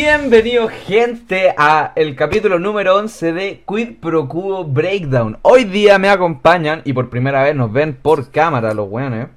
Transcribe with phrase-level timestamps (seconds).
[0.00, 5.38] Bienvenido gente a el capítulo número 11 de Quid Pro Quo Breakdown.
[5.40, 9.28] Hoy día me acompañan y por primera vez nos ven por cámara los weones.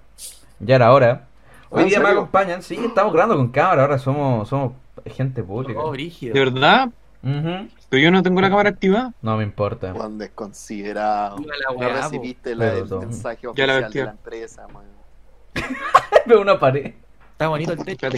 [0.59, 1.27] Ya era hora.
[1.69, 4.73] Hoy Ah, ¿en día me acompañan, sí, estamos grabando con cámara, ahora somos, somos
[5.05, 5.79] gente pública.
[5.79, 5.93] Oh.
[5.93, 6.89] ¿De verdad?
[7.23, 7.69] Ujú.
[7.87, 9.14] Pero yo no tengo la cámara activada.
[9.21, 9.93] No me importa.
[9.93, 11.37] Juan desconsiderado.
[11.37, 11.96] La No weá, po.
[12.01, 14.00] recibiste la, mensaje Ya la oficial vertí.
[14.00, 14.83] de la empresa, man.
[16.25, 16.96] Veo una pared.
[17.32, 18.10] Está bonito el techo.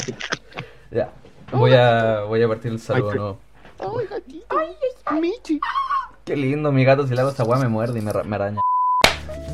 [0.90, 1.12] Ya.
[1.52, 3.38] Voy a, voy a partir el saludo Ay, nuevo.
[3.80, 4.56] Ay, gatito.
[5.20, 5.60] Michi.
[6.24, 8.36] Qué lindo, mi gato si le hago esa weá me muerde y me, ra- me
[8.36, 8.62] araña.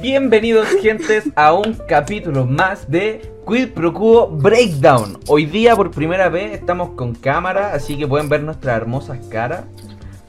[0.02, 5.18] Bienvenidos, gentes, a un capítulo más de Quid Pro Quo Breakdown.
[5.28, 9.64] Hoy día, por primera vez, estamos con cámara, así que pueden ver nuestras hermosas caras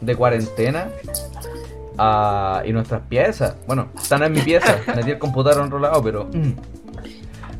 [0.00, 0.88] de cuarentena.
[1.98, 3.56] Ah, y nuestras piezas.
[3.66, 4.78] Bueno, están en mi pieza.
[4.96, 6.24] Metí el computador enrolado, pero.
[6.33, 6.52] mm.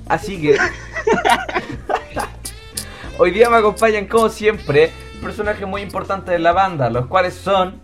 [0.09, 0.56] Así que.
[3.20, 7.80] Hoy día me acompañan, como siempre, personajes muy importantes de la banda, los cuales son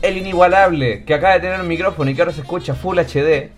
[0.00, 3.50] el inigualable, que acaba de tener un micrófono y que ahora se escucha Full HD.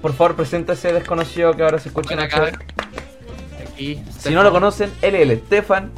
[0.00, 2.58] Por favor, presenta ese desconocido que ahora se escucha en cabrón.
[3.60, 4.02] Aquí.
[4.18, 5.92] Si no lo conocen, él es el Stefan.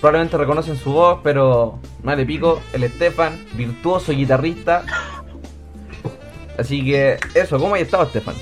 [0.00, 2.60] Probablemente reconocen su voz, pero no le pico.
[2.72, 4.82] El Stefan, virtuoso guitarrista.
[6.58, 8.34] Así que, eso, ¿cómo hay estado, Stefan?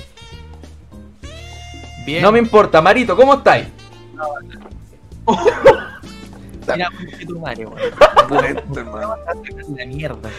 [2.07, 2.21] Bien.
[2.21, 3.67] No me importa, Marito, ¿cómo estáis?
[6.73, 7.67] Mira, conche tu madre.
[9.77, 10.29] La mierda.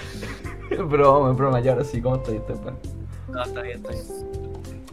[0.88, 2.74] broma, broma, y ahora sí, ¿cómo estáis, Stefan?
[3.30, 4.02] No, está bien, está bien.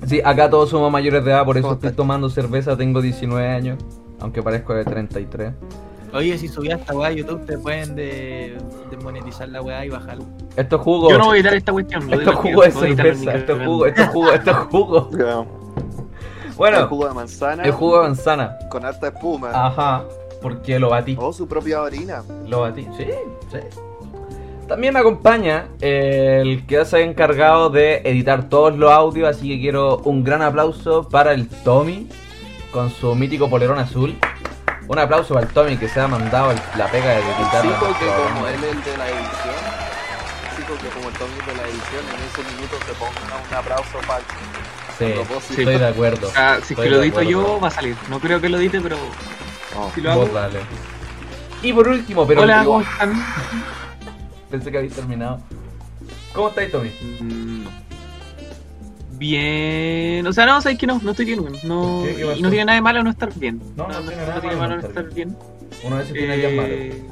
[0.06, 3.48] Sí, acá todos somos mayores de edad, por eso ¿Cómo estoy tomando cerveza, tengo 19
[3.48, 3.80] años,
[4.20, 5.54] aunque parezco de 33.
[6.12, 8.58] Oye, si subías esta weá a YouTube, te pueden de,
[8.92, 10.26] desmonetizar la weá y bajarla.
[10.58, 11.10] Esto es jugo.
[11.10, 12.06] Yo no voy a editar esta cuestión.
[12.06, 14.12] lo Esto es digo jugo de cerveza, esto es micrófono.
[14.12, 14.58] jugo, esto es
[16.56, 18.58] El Bueno, jugo de manzana el jugo de manzana.
[18.70, 19.52] con harta espuma.
[19.54, 20.04] Ajá,
[20.42, 21.18] porque lo batí.
[21.20, 22.24] O su propia orina.
[22.48, 23.06] Lo batí, sí,
[23.52, 23.58] sí.
[24.68, 29.60] También me acompaña el que se ha encargado de editar todos los audios, así que
[29.60, 32.10] quiero un gran aplauso para el Tommy
[32.72, 34.18] con su mítico polerón azul.
[34.88, 37.62] Un aplauso para el Tommy que se ha mandado el- la pega de editar.
[37.64, 39.56] Chico que como él el de la edición.
[40.56, 44.00] Chico que como el Tommy de la edición en ese minuto se ponga un aplauso
[44.08, 44.34] falso.
[44.98, 45.06] Sí,
[45.50, 46.30] estoy de acuerdo.
[46.36, 47.96] Ah, si es Estoy que lo edito yo, va a salir.
[48.10, 48.98] No creo que lo edite, pero
[49.78, 49.92] Oh.
[49.94, 50.26] si lo hago.
[50.28, 50.60] Dale.
[51.62, 53.14] Y por último, pero Hola, ¿cómo están?
[54.50, 55.40] pensé que habéis terminado.
[56.34, 56.92] ¿Cómo estáis, Tommy?
[57.20, 57.66] Mm,
[59.18, 60.28] Bien.
[60.28, 61.56] O sea, no, sabes que no, no estoy bien, weón.
[61.64, 62.16] No, ¿Por qué?
[62.16, 63.62] ¿Qué no tiene nada de malo no estar bien.
[63.76, 65.38] No, no tiene nada tiene malo no no estar bien.
[65.84, 66.70] Uno de esos tiene días malos.
[66.72, 67.04] Eh,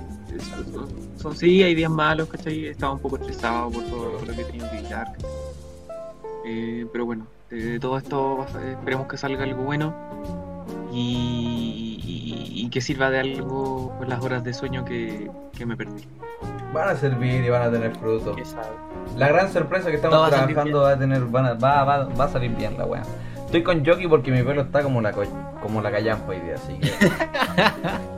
[0.73, 0.87] son,
[1.21, 2.67] son- sí, hay días malos, ¿cachai?
[2.67, 4.81] Estaba un poco estresado por todo por lo que he tenido que.
[4.83, 5.13] ¿cachai?
[6.45, 9.93] Eh, pero bueno, de, todo esto esperemos que salga algo bueno
[10.91, 15.75] y, y- y que sirva de algo por las horas de sueño que, que me
[15.77, 16.03] perdí.
[16.73, 18.35] Van a servir y van a tener fruto.
[19.17, 22.29] La gran sorpresa que estamos trabajando va a tener, van a- va, va, va a
[22.29, 23.03] salir bien la weá.
[23.45, 25.23] Estoy con Jockey porque mi pelo está como la co-
[25.61, 26.91] como la callampa hoy día, así que.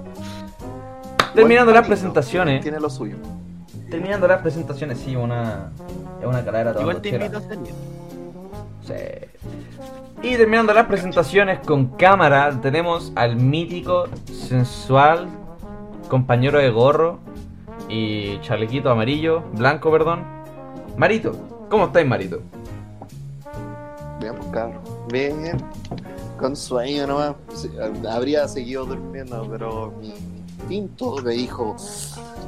[1.33, 2.61] Terminando las presentaciones.
[2.61, 3.17] Tiene lo suyo.
[3.89, 5.71] Terminando las presentaciones, sí, una.
[6.21, 7.25] Es una toda Igual te cochera.
[7.25, 7.73] invito a salir.
[10.21, 15.27] Y terminando las presentaciones con cámara, tenemos al mítico, sensual,
[16.09, 17.19] compañero de gorro
[17.89, 20.23] y chalequito amarillo, blanco, perdón.
[20.97, 21.33] Marito,
[21.69, 22.41] ¿cómo estáis, Marito?
[24.19, 24.81] Bien, pues cabrón.
[25.11, 25.57] Bien.
[26.39, 27.35] Con sueño nomás.
[28.09, 31.75] Habría seguido durmiendo, pero mi instinto me dijo: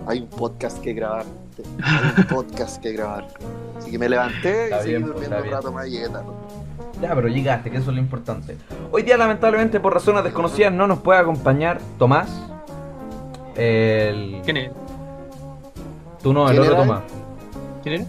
[0.07, 1.25] hay un podcast que grabar.
[1.83, 3.27] Hay un podcast que grabar.
[3.77, 6.27] Así que me levanté Está y seguí bien, durmiendo un rato más y llegué tarde.
[7.01, 8.57] Ya, pero llegaste, que eso es lo importante.
[8.91, 12.27] Hoy día, lamentablemente, por razones desconocidas, no nos puede acompañar Tomás.
[13.55, 14.41] El.
[14.43, 14.71] ¿Quién es?
[16.21, 16.83] Tú no, el ¿Quién otro era?
[16.85, 17.03] Tomás.
[17.83, 18.05] ¿Quién era?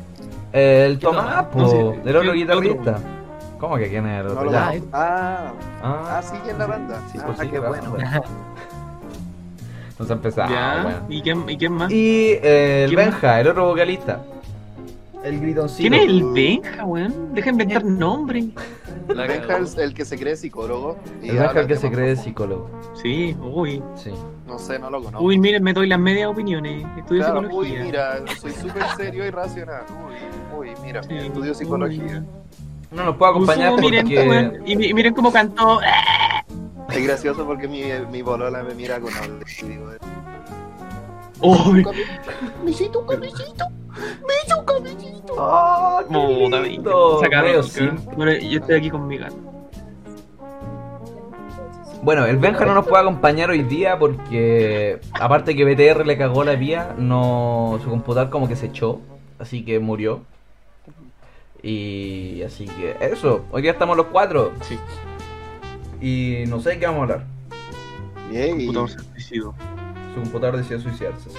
[0.53, 1.45] El ¿Qué Tomás, Tomás?
[1.47, 2.99] po, No sé, el otro guitarrista.
[3.61, 4.51] ¿Cómo que quién es el otro?
[4.55, 5.53] Ah, Ah,
[5.83, 7.01] ah, sigue en la banda.
[7.13, 7.69] Sí, ah, pues sí, qué claro.
[7.69, 7.95] bueno.
[9.99, 10.51] Nos ha empezado.
[10.51, 10.81] ya.
[10.83, 10.99] bueno.
[11.09, 11.91] ¿Y, quién, ¿Y quién más?
[11.91, 14.23] Y eh, el ¿Quién Benja, el otro vocalista.
[15.25, 15.81] El gritoncito.
[15.89, 17.35] ¿Quién es el Benja, weón?
[17.35, 18.47] Deja de inventar nombres.
[19.09, 20.97] La Benja es el que se cree psicólogo.
[21.23, 22.71] y El Benja el que se cree psicólogo.
[23.03, 23.83] Sí, uy.
[23.97, 24.13] Sí.
[24.47, 25.25] No sé, no lo conozco.
[25.27, 26.85] Uy, miren, me doy las medias opiniones.
[26.97, 27.83] Estudio Claro, uy, psicología.
[27.85, 29.83] mira, soy súper serio y racional.
[30.57, 31.55] Uy, uy, mira, Sí, estudio uy.
[31.59, 32.23] psicología.
[32.93, 34.29] No nos puede acompañar miren, porque.
[34.29, 35.81] weón, y, mi- y miren cómo cantó.
[36.89, 39.91] Es gracioso porque mi, mi bolola me mira con y digo,
[41.41, 41.73] Oh,
[42.65, 43.65] Mijito, cabellito,
[44.27, 45.35] micho, cabellito.
[45.37, 47.21] ¡Oh, qué Puta, lindo!
[47.21, 47.73] saca Medio rica.
[47.75, 47.97] sim.
[48.17, 49.37] Bueno, yo estoy aquí con mi gato.
[52.03, 56.43] Bueno, el Benja no nos puede acompañar hoy día porque, aparte que BTR le cagó
[56.43, 59.01] la vía, no, su computador como que se echó,
[59.39, 60.23] así que murió.
[61.63, 64.79] Y así que eso, hoy día estamos los cuatro Sí,
[66.01, 67.27] y no sé de qué vamos a hablar.
[68.31, 69.55] Bien, y- computador se suicidó.
[70.15, 71.37] Su computador decidió suicidarse, sí.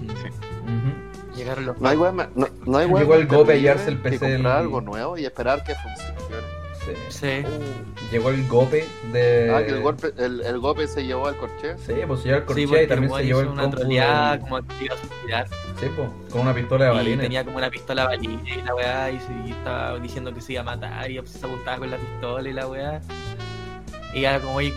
[0.00, 0.28] Sí.
[0.64, 1.36] Ujú.
[1.36, 4.34] Llegaron los No hay no, no hay Llegó el Gope a llevarse el PC del-
[4.36, 6.12] comprar algo nuevo y esperar que funcione.
[6.84, 6.92] Sí.
[7.10, 7.44] Sí.
[8.10, 9.52] Llegó el Gope de...
[9.54, 11.76] Ah, que el, golpe, el, el Gope se llevó al corche.
[11.78, 14.30] Sí, pues se llevó el Sí, corchea porque y también se llevó el una troleada
[14.32, 15.48] del- como que iba a suicidar.
[15.78, 17.20] Sí, pues, con una pistola de Y balines.
[17.20, 20.52] tenía como una pistola balina y la weá, y, se- y estaba diciendo que se
[20.54, 23.00] iba a matar, y se apuntaba con la pistola y la weá.
[24.14, 24.74] Y era como, y,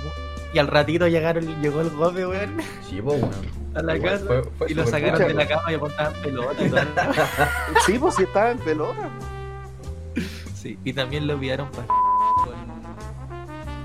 [0.54, 2.58] y al ratito llegaron, llegó el golpe, weón,
[2.90, 3.32] Sí, pues, weón.
[3.76, 4.26] a la Igual casa.
[4.26, 6.80] fue- fue y lo sacaron pucha, de la cama y apuntaban pelota y todo.
[7.86, 9.10] Sí, pues sí estaba en pelota.
[10.66, 12.56] Sí, y también lo pillaron pa- con,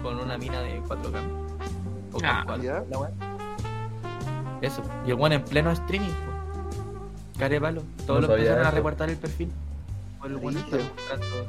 [0.03, 1.21] con una mina de 4K.
[2.09, 3.11] O con Ah, cuatro, la weá.
[4.63, 7.39] Eso, y el weón en pleno streaming, po.
[7.39, 7.83] Care palo.
[8.07, 9.53] Todos No lo empezaron a reportar el perfil.
[10.23, 10.87] Por el mostrando-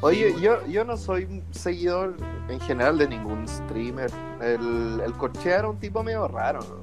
[0.02, 2.18] Oye, sí, yo, yo no soy seguidor
[2.50, 4.12] en general de ningún streamer.
[4.42, 6.60] El, el corchea era un tipo medio raro.
[6.60, 6.82] ¿no?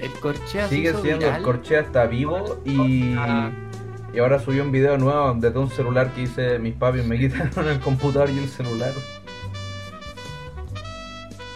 [0.00, 3.52] El corchea Sigue siendo, el corchea está vivo y, Ah.
[4.12, 7.68] Y ahora subió un video nuevo desde un celular que dice mis papis me quitaron
[7.68, 8.92] el computador y el celular.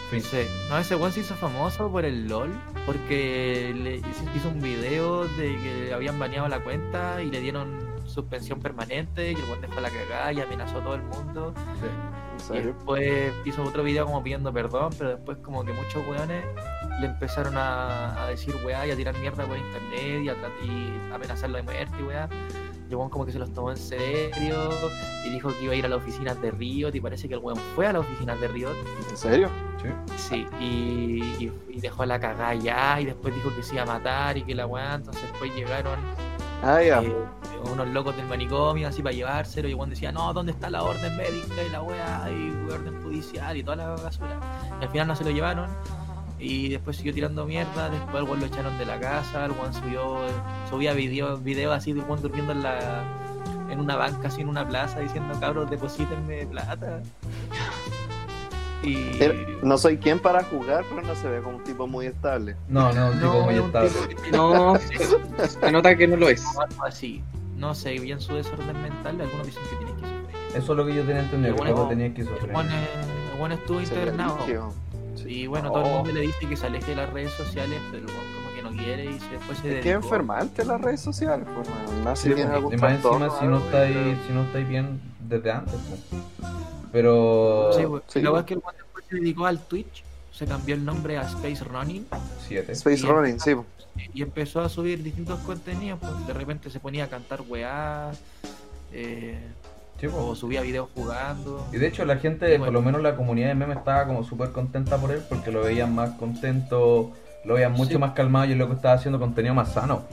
[0.09, 0.21] Fin.
[0.21, 0.45] Sí.
[0.69, 2.51] No, ese weón se hizo famoso por el LOL,
[2.85, 3.95] porque le
[4.35, 9.35] hizo un video de que habían baneado la cuenta y le dieron suspensión permanente, y
[9.35, 11.53] el weón dejó la cagada y amenazó a todo el mundo.
[11.81, 12.53] Sí.
[12.53, 16.43] ¿En Y después hizo otro video como pidiendo perdón, pero después como que muchos weones
[16.99, 21.11] le empezaron a, a decir weá y a tirar mierda por internet y a, y
[21.11, 22.29] a amenazarlo de muerte y weá.
[22.87, 24.69] Y el weón como que se los tomó en serio
[25.25, 27.39] y dijo que iba a ir a las oficinas de Riot y parece que el
[27.39, 28.73] weón fue a las oficinas de Riot
[29.09, 29.49] ¿En serio?
[29.81, 29.89] Sí.
[30.17, 33.85] Sí, y, y- y dejó la cagada ya, y después dijo que se iba a
[33.87, 35.97] matar y que la weá, entonces después llegaron
[36.61, 37.01] Ah, ya.
[37.01, 37.13] eh,
[37.71, 40.83] unos locos del manicomio así para llevárselo, y el weón decía, no, ¿dónde está la
[40.83, 44.37] orden médica y la weá, y orden judicial y toda la basura?
[44.79, 45.69] Y al final no se lo llevaron,
[46.43, 49.73] y después siguió tirando mierda, después el weón lo echaron de la casa, el weón
[49.73, 50.17] subió,
[50.69, 53.03] subía videos video así del weón durmiendo en la
[53.69, 57.01] en una banca así en una plaza diciendo cabros deposítenme plata
[58.83, 62.05] y Era- No soy quien para jugar, pero no se ve como un tipo muy
[62.07, 62.55] estable.
[62.67, 63.89] No, no, un tipo No, muy es un estable.
[64.07, 66.43] tipo No, se, se nota que no lo es.
[66.85, 67.23] así.
[67.57, 70.57] No sé bien su desorden mental, algunos dicen que tiene esquizofrenia.
[70.57, 72.51] Eso es lo que yo tenía entendido, que bueno- tenía que El sufrir.
[72.51, 72.87] buen, eh,
[73.31, 74.37] el buen estuvo internado.
[75.25, 78.05] Y bueno, todo el mundo le dice que se aleje de las redes sociales, pero
[78.07, 80.05] como que no quiere y se, después se Es que dedicó.
[80.05, 82.03] enfermante las redes sociales, pues, man.
[82.03, 84.43] Más Sí, si tienes pues, algún y más encima si no estáis, pero- si no
[84.43, 85.75] estáis bien desde antes.
[85.87, 86.21] pues.
[86.91, 90.45] Pero Sí, pues, Sí, la verdad es que el después se dedicó al Twitch, se
[90.45, 92.05] cambió el nombre a Space Running
[92.47, 92.71] siete.
[92.73, 93.51] Space Y- Running, sí.
[94.13, 95.99] y empezó a subir distintos contenidos.
[95.99, 98.11] Pues de repente se ponía a cantar weá,
[98.91, 99.39] eh,
[99.99, 100.13] Sí, pues.
[100.15, 101.65] o subía videos jugando.
[101.71, 102.65] Y de hecho la gente, bueno.
[102.65, 105.61] por lo menos la comunidad de memes estaba como súper contenta por él porque lo
[105.63, 107.11] veían más contento,
[107.45, 107.97] lo veían mucho Sí.
[107.97, 110.03] más calmado y el loco estaba haciendo contenido más sano.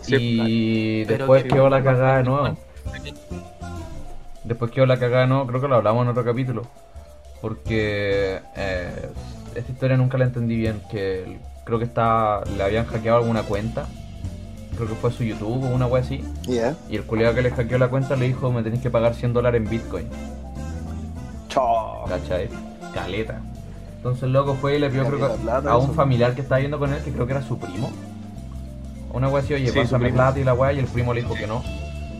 [0.00, 2.56] Sí, y después que- quedó la cagada de nuevo.
[4.44, 6.62] Después quedó la cagada de nuevo, creo que lo hablamos en otro capítulo.
[7.40, 9.08] Porque eh,
[9.54, 13.86] esta historia nunca la entendí bien, que creo que está, le habían hackeado alguna cuenta.
[14.82, 16.24] Creo que fue su YouTube o una wea así.
[16.90, 19.32] Y el culiado que le hackeó la cuenta le dijo, me tenéis que pagar 100
[19.32, 20.08] dólares en Bitcoin.
[21.48, 22.04] Chao.
[22.08, 22.48] ¿Cachai?
[22.92, 23.40] Caleta.
[23.98, 25.94] Entonces el loco fue y le pidió creo plata, a un eso.
[25.94, 27.92] familiar que estaba yendo con él, que creo que era su primo.
[29.12, 31.34] Una wea así, oye, Sí, pásame plata y la wea, y el primo le dijo
[31.34, 31.62] que no.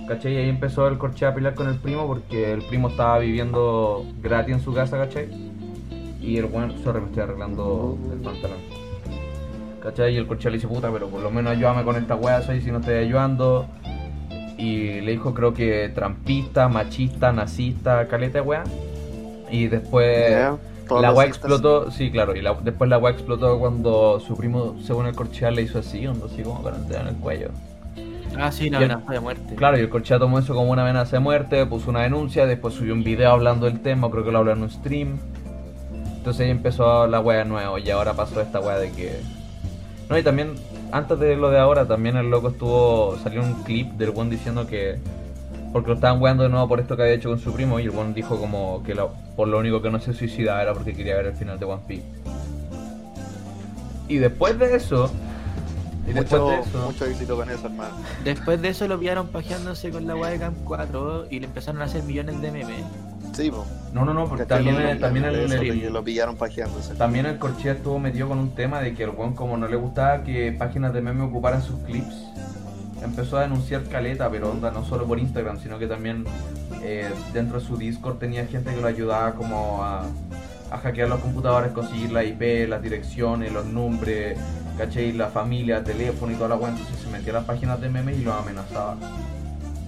[0.06, 0.34] ¿Cachai?
[0.34, 4.06] Y ahí empezó el corche a pelear con el primo porque el primo estaba viviendo
[4.22, 5.28] gratis en su casa, ¿cachai?
[6.20, 8.58] Y el weón, sorry, me estoy arreglando el pantalón.
[9.82, 10.14] ¿Cachai?
[10.14, 12.60] Y el corche le dice, puta, pero por lo menos ayúdame con esta wea, soy
[12.60, 13.66] si no estoy ayudando.
[14.56, 18.64] Y le dijo, creo que trampista, machista, nazista, caleta de wea.
[19.50, 20.28] Y después.
[20.86, 24.76] Todos la weá explotó, sí, claro, y la- después la weá explotó cuando su primo,
[24.82, 27.48] según el corcheal, le hizo así, onda, así como con el dedo en el cuello.
[28.36, 29.54] Ah, sí, el- amenaza de muerte.
[29.54, 32.74] Claro, y el corcheal tomó eso como una amenaza de muerte, puso una denuncia, después
[32.74, 35.18] subió un video hablando del tema, creo que lo habló en un stream.
[36.16, 39.20] Entonces ahí empezó la weá de nuevo, y ahora pasó esta weá de que...
[40.12, 40.54] No, y también,
[40.92, 44.66] antes de lo de ahora, también el loco estuvo, salió un clip del buen diciendo
[44.66, 44.98] que...
[45.72, 47.84] Porque lo estaban weando de nuevo por esto que había hecho con su primo, y
[47.84, 50.92] el buen dijo como que lo- por lo único que no se suicidaba era porque
[50.92, 52.04] quería ver el final de One Piece.
[54.06, 55.10] Y después de eso...
[56.06, 56.78] Y después Mucho, de eso...
[56.90, 57.94] mucho éxito con eso, hermano.
[58.22, 62.02] Después de eso lo pillaron pajeándose con la webcam 4 y le empezaron a hacer
[62.02, 62.84] millones de memes.
[63.32, 63.64] Sí, po.
[63.92, 66.94] No, no, no, porque también, el- también el, eso, el- que lo pillaron pajeándose.
[66.94, 69.76] también el Corchea estuvo metido con un tema de que el weón como no le
[69.76, 72.14] gustaba que páginas de meme ocuparan sus clips,
[73.02, 76.24] empezó a denunciar caleta, pero onda no solo por Instagram, sino que también
[76.82, 80.04] eh, dentro de su Discord tenía gente que lo ayudaba como a,
[80.70, 84.38] a hackear los computadores, conseguir la IP, las direcciones, los nombres,
[84.78, 85.12] ¿cachai?
[85.12, 88.18] La familia, teléfono y toda la weá, entonces se metía a las páginas de memes
[88.18, 88.96] y los amenazaba.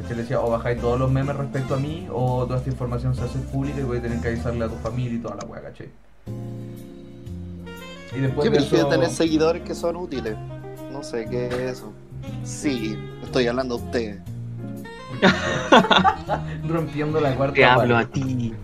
[0.05, 0.17] ¿Cachai?
[0.17, 3.23] Le decía, o bajáis todos los memes respecto a mí, o toda esta información se
[3.23, 5.63] hace pública y voy a tener que avisarle a tu familia y toda la weá,
[5.63, 5.89] ¿cachai?
[8.17, 8.89] Y después de quiero eso...
[8.89, 10.37] tener seguidores que son útiles.
[10.93, 11.93] No sé qué es eso.
[12.45, 14.21] Sí, estoy hablando a ustedes.
[16.69, 18.55] rompiendo la cuarta Te hablo a ti.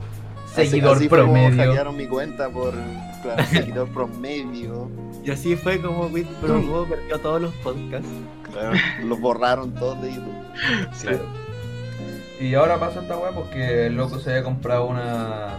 [0.54, 1.64] Seguidor así, así fue como promedio.
[1.64, 2.75] hackearon mi cuenta por
[3.23, 4.90] claro, seguidor promedio.
[5.25, 8.09] Y así fue como Quid Pro Quo perdió todos los podcasts.
[8.50, 10.35] Claro, los borraron todos de YouTube.
[11.02, 11.21] Claro.
[12.40, 15.59] Y ahora pasa esta weá porque el loco se había comprado una,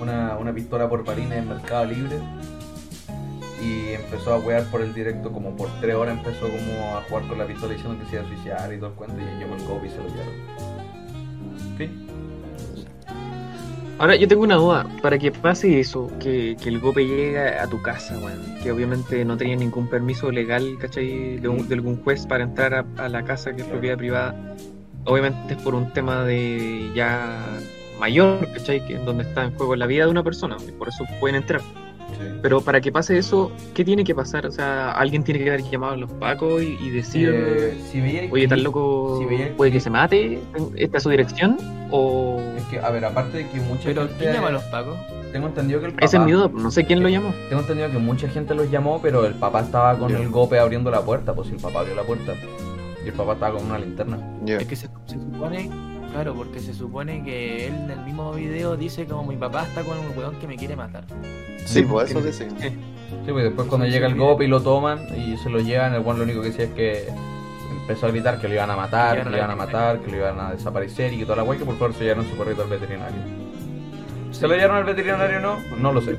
[0.00, 2.18] una, una pistola por parines en Mercado Libre
[3.62, 7.26] y empezó a wear por el directo como por tres horas empezó como a jugar
[7.26, 9.56] con la pistola diciendo que se iba a suicidar y todo el cuento y llamó
[9.56, 10.34] el copy y se lo dieron.
[11.78, 12.06] Fin.
[13.98, 17.66] Ahora yo tengo una duda, para que pase eso, que, que el golpe llegue a
[17.66, 21.38] tu casa, weón, que obviamente no tenía ningún permiso legal, ¿cachai?
[21.38, 24.34] De, un- de algún juez para entrar a, a la casa que es propiedad privada,
[25.04, 27.38] obviamente es por un tema de ya
[27.98, 28.84] mayor, ¿cachai?
[28.86, 31.36] Que en donde está en juego la vida de una persona, y por eso pueden
[31.36, 31.62] entrar.
[32.42, 34.46] Pero para que pase eso, ¿qué tiene que pasar?
[34.46, 38.00] O sea, alguien tiene que haber llamado a los pacos y, y decir, Eh, si
[38.30, 40.38] oye, tal clip- loco si puede que se mate,
[40.76, 41.56] ¿esta es su dirección?
[41.90, 42.40] O...
[42.56, 44.16] Es que, a ver, aparte de que mucha Pero gente...
[44.18, 44.96] ¿quién llama a los pacos?
[45.32, 46.04] Tengo entendido que el papá...
[46.04, 47.34] Ese es mi duda, no sé quién lo llamó.
[47.48, 50.90] Tengo entendido que mucha gente los llamó, pero el papá estaba con el gope abriendo
[50.90, 52.34] la puerta, pues si el papá abrió la puerta.
[53.04, 54.18] Y el papá estaba con una linterna.
[54.46, 55.70] Es que se, se supone,
[56.16, 59.82] claro, porque se supone que él en el mismo video dice como mi papá está
[59.82, 61.04] con un weón que me quiere matar.
[61.66, 62.48] Sí, pues eso decía.
[63.24, 64.24] Sí, pues después cuando Sí, llega sí, el sí.
[64.24, 66.70] gope y lo toman y se lo llevan, el guan lo único que decía es
[66.72, 67.06] que
[67.82, 70.16] empezó a gritar que lo iban a matar, que lo iban a matar, que lo
[70.16, 72.62] iban a desaparecer y que toda la guay que por favor se llevaron su perrito
[72.62, 73.18] al veterinario.
[74.32, 75.56] ¿Se lo llevaron al veterinario o no?
[75.80, 76.16] No lo sé.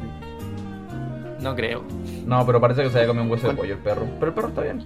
[1.42, 1.84] No creo.
[2.25, 4.06] No, pero parece que se había comido un hueso de pollo el perro.
[4.20, 4.86] Pero el perro está bien.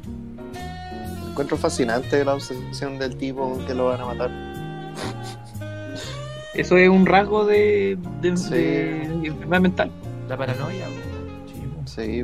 [1.29, 4.50] Encuentro fascinante la obsesión del tipo que lo van a matar.
[6.53, 8.49] Eso es un rasgo de, de, Sí.
[8.53, 9.91] de enfermedad mental.
[10.27, 10.85] La paranoia.
[11.85, 12.23] Sí,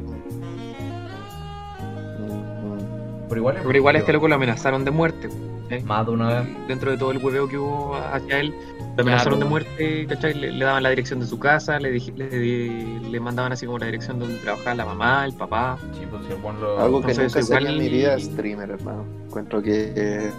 [3.29, 5.29] Pero igual es Pero igual a este loco lo amenazaron de muerte.
[5.69, 5.81] ¿eh?
[5.85, 6.67] Más de una vez.
[6.67, 8.53] Dentro de todo el hueveo que hubo hacia él,
[8.95, 9.45] lo amenazaron Claro.
[9.45, 10.33] de muerte, ¿cachai?
[10.33, 13.87] Le, le daban la dirección de su casa, le, le, le mandaban así como la
[13.87, 15.77] dirección donde trabajaba la mamá, el papá.
[15.93, 16.23] Sí, pues
[16.59, 16.79] lo.
[16.79, 19.03] Algo que Entonces, nunca sería en mi vida streamer, hermano.
[19.25, 20.31] Encuentro que eh.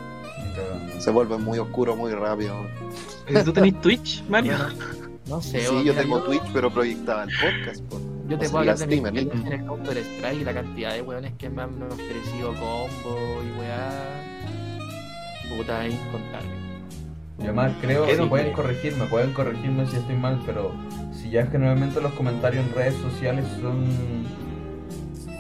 [0.99, 2.67] Se vuelve muy oscuro muy rápido.
[3.45, 4.55] ¿Tú tenés Twitch, Mario?
[5.27, 7.83] No sé, Sí, yo tengo Twitch, pero proyectaba el podcast.
[7.91, 8.03] pues.
[8.29, 11.49] Yo te puedo hablar de en el Counter Strike y la cantidad de weones que
[11.49, 13.91] me han ofrecido combo y weá.
[15.57, 16.51] Puta, es incontable.
[17.39, 18.29] Y además creo, ¿Qué y dice?
[18.29, 20.73] pueden corregirme, pueden corregirme si estoy mal, pero
[21.13, 23.87] si ya generalmente los comentarios en redes sociales son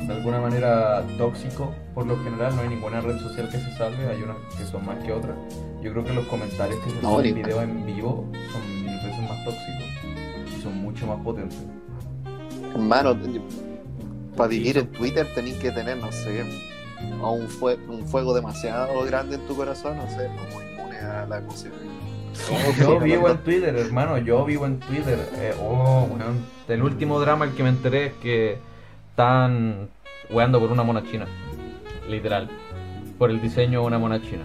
[0.06, 4.06] de alguna manera tóxicos, por lo general no hay ninguna red social que se salve,
[4.08, 5.36] hay unas que son más que otras.
[5.82, 9.28] Yo creo que los comentarios que se hacen en video en vivo son mil veces
[9.28, 11.58] más tóxicos y son mucho más potentes.
[12.74, 13.16] Hermano,
[14.36, 16.44] para vivir en Twitter tenéis que tener, no sé,
[17.20, 21.26] o un, fue- un fuego demasiado grande en tu corazón, no sé, como inmune a
[21.26, 21.68] la cosa.
[22.78, 25.18] Yo vivo en Twitter, hermano, yo vivo en Twitter.
[25.38, 26.38] Eh, oh, weón.
[26.68, 28.58] El último drama el que me enteré es que
[29.18, 29.88] están
[30.30, 31.26] weando por una mona china.
[32.08, 32.48] Literal.
[33.18, 34.44] Por el diseño de una mona china.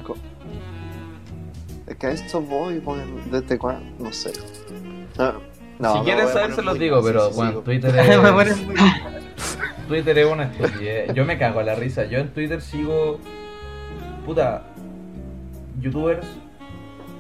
[1.86, 2.82] Es que a esto voy,
[3.30, 4.34] desde cuándo, no sé.
[5.20, 5.34] Ah,
[5.78, 7.60] no, si a saber se los digo, pero bueno.
[7.60, 7.96] Twitter
[8.48, 8.66] es,
[9.88, 11.14] Twitter es una estupidez.
[11.14, 12.06] Yo me cago a la risa.
[12.06, 13.20] Yo en Twitter sigo,
[14.26, 14.64] puta,
[15.82, 16.26] youtubers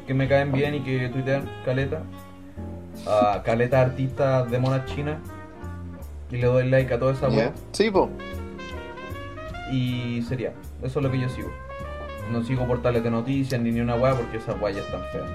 [0.07, 2.01] que me caen bien y que tuitean caleta.
[3.05, 5.19] A caleta artistas de monas chinas.
[6.33, 7.53] Y le doy like a toda esa wea.
[7.71, 8.09] Sí, pues.
[9.71, 11.51] Y sería, eso es lo que yo sigo.
[12.31, 15.29] No sigo portales de noticias ni ni una weá porque esas weas ya están feas.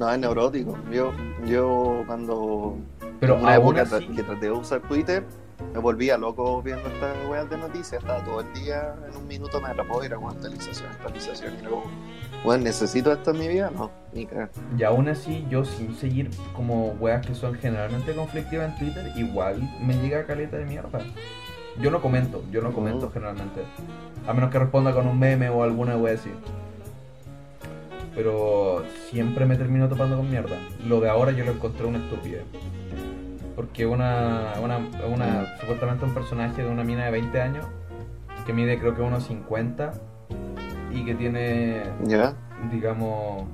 [0.00, 0.76] No, es neurótico.
[0.90, 1.12] Yo,
[1.46, 2.76] yo cuando
[3.20, 5.24] Pero una época así, que traté de usar Twitter,
[5.72, 8.02] me volvía loco viendo estas weas de noticias.
[8.02, 11.54] Estaba todo el día, en un minuto me atrapó y era una actualización, actualización.
[11.60, 11.84] Y luego,
[12.44, 13.70] bueno, ¿necesito esto en mi vida?
[13.74, 14.50] No, ni cagar.
[14.78, 19.60] y aún así yo sin seguir como weas que son generalmente conflictivas en Twitter, igual
[19.84, 21.00] me llega caleta de mierda.
[21.80, 23.12] Yo no comento, yo no comento Mm.
[23.12, 23.60] generalmente.
[24.26, 26.30] A menos que responda con un meme o alguna wea así.
[28.14, 30.56] pero siempre me termino topando con mierda.
[30.86, 32.44] Lo de ahora yo lo encontré una estupidez.
[33.54, 37.66] Porque una, una, una supuestamente un personaje de una mina de 20 años
[38.46, 39.92] que mide creo que unos 50
[40.96, 42.34] y que tiene, ¿Ya?
[42.72, 43.44] digamos,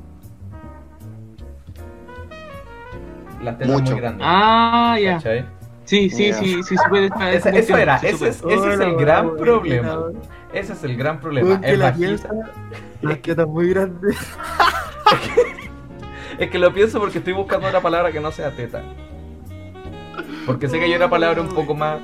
[3.43, 3.93] las tetas Mucho.
[3.93, 4.27] muy grandes.
[4.29, 5.15] Ah, ya.
[5.15, 5.45] ¿cachai?
[5.85, 7.33] Sí, sí, sí, sí, se puede estar.
[7.35, 9.99] Ese- eso era, ese es, ese es Hola, el gran problema.
[10.53, 11.61] Ese es el gran problema.
[11.63, 12.29] Es la piensa,
[13.01, 14.17] las tetas muy grandes.
[16.39, 18.83] Es que lo pienso porque estoy buscando una palabra que no sea teta.
[20.47, 22.01] Porque sé que hay una palabra un poco más.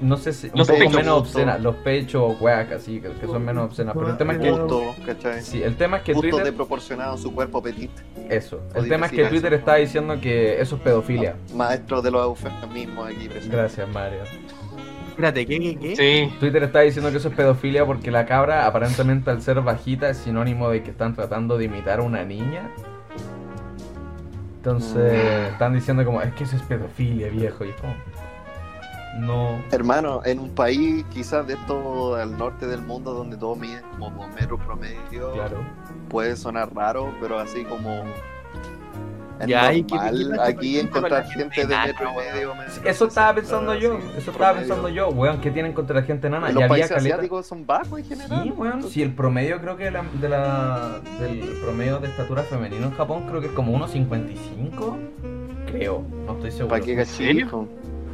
[0.00, 0.46] No sé si.
[0.48, 1.58] Un Los poco pechos, menos obscena.
[1.58, 3.94] Los pechos, weas, así, que, que son menos obscenas.
[3.94, 5.04] Pero el tema es que.
[5.06, 5.42] ¿cachai?
[5.42, 6.44] Sí, el tema es que Twitter.
[6.44, 7.90] desproporcionado a su cuerpo petit.
[8.28, 8.60] Eso.
[8.74, 9.60] El tema es que Twitter eso.
[9.60, 11.36] está diciendo que eso es pedofilia.
[11.54, 13.56] Maestro de los eufemismos aquí presente.
[13.56, 14.20] Gracias, Mario.
[15.10, 15.96] Espérate, ¿qué, qué, qué?
[15.96, 16.36] Sí.
[16.38, 20.18] Twitter está diciendo que eso es pedofilia porque la cabra, aparentemente al ser bajita, es
[20.18, 22.70] sinónimo de que están tratando de imitar a una niña.
[24.58, 27.64] Entonces, están diciendo como, es que eso es pedofilia, viejo.
[27.64, 27.94] Y es como,
[29.18, 29.62] no.
[29.70, 34.26] Hermano, en un país quizás de esto al norte del mundo donde todo mide como
[34.28, 35.58] metros promedio, Claro.
[36.08, 38.02] puede sonar raro, pero así como
[39.40, 42.54] es Ya, ¿y qué- normal qué pasa, por aquí encontrar gente gente de metro medio.
[42.84, 44.58] Eso estaba pensando yo, eso estaba promedio.
[44.68, 48.00] pensando yo, weón, ¿qué tienen contra la gente Ya los había países asiáticos son bajos
[48.00, 48.42] en general.
[48.42, 52.42] Sí, weón, si el promedio creo que de la, de la- del promedio de estatura
[52.42, 54.96] femenino en Japón creo que es como 1.55,
[55.70, 56.68] creo, no estoy seguro.
[56.70, 57.46] ¿Para qué ¿En serio?
[57.46, 57.68] cachico?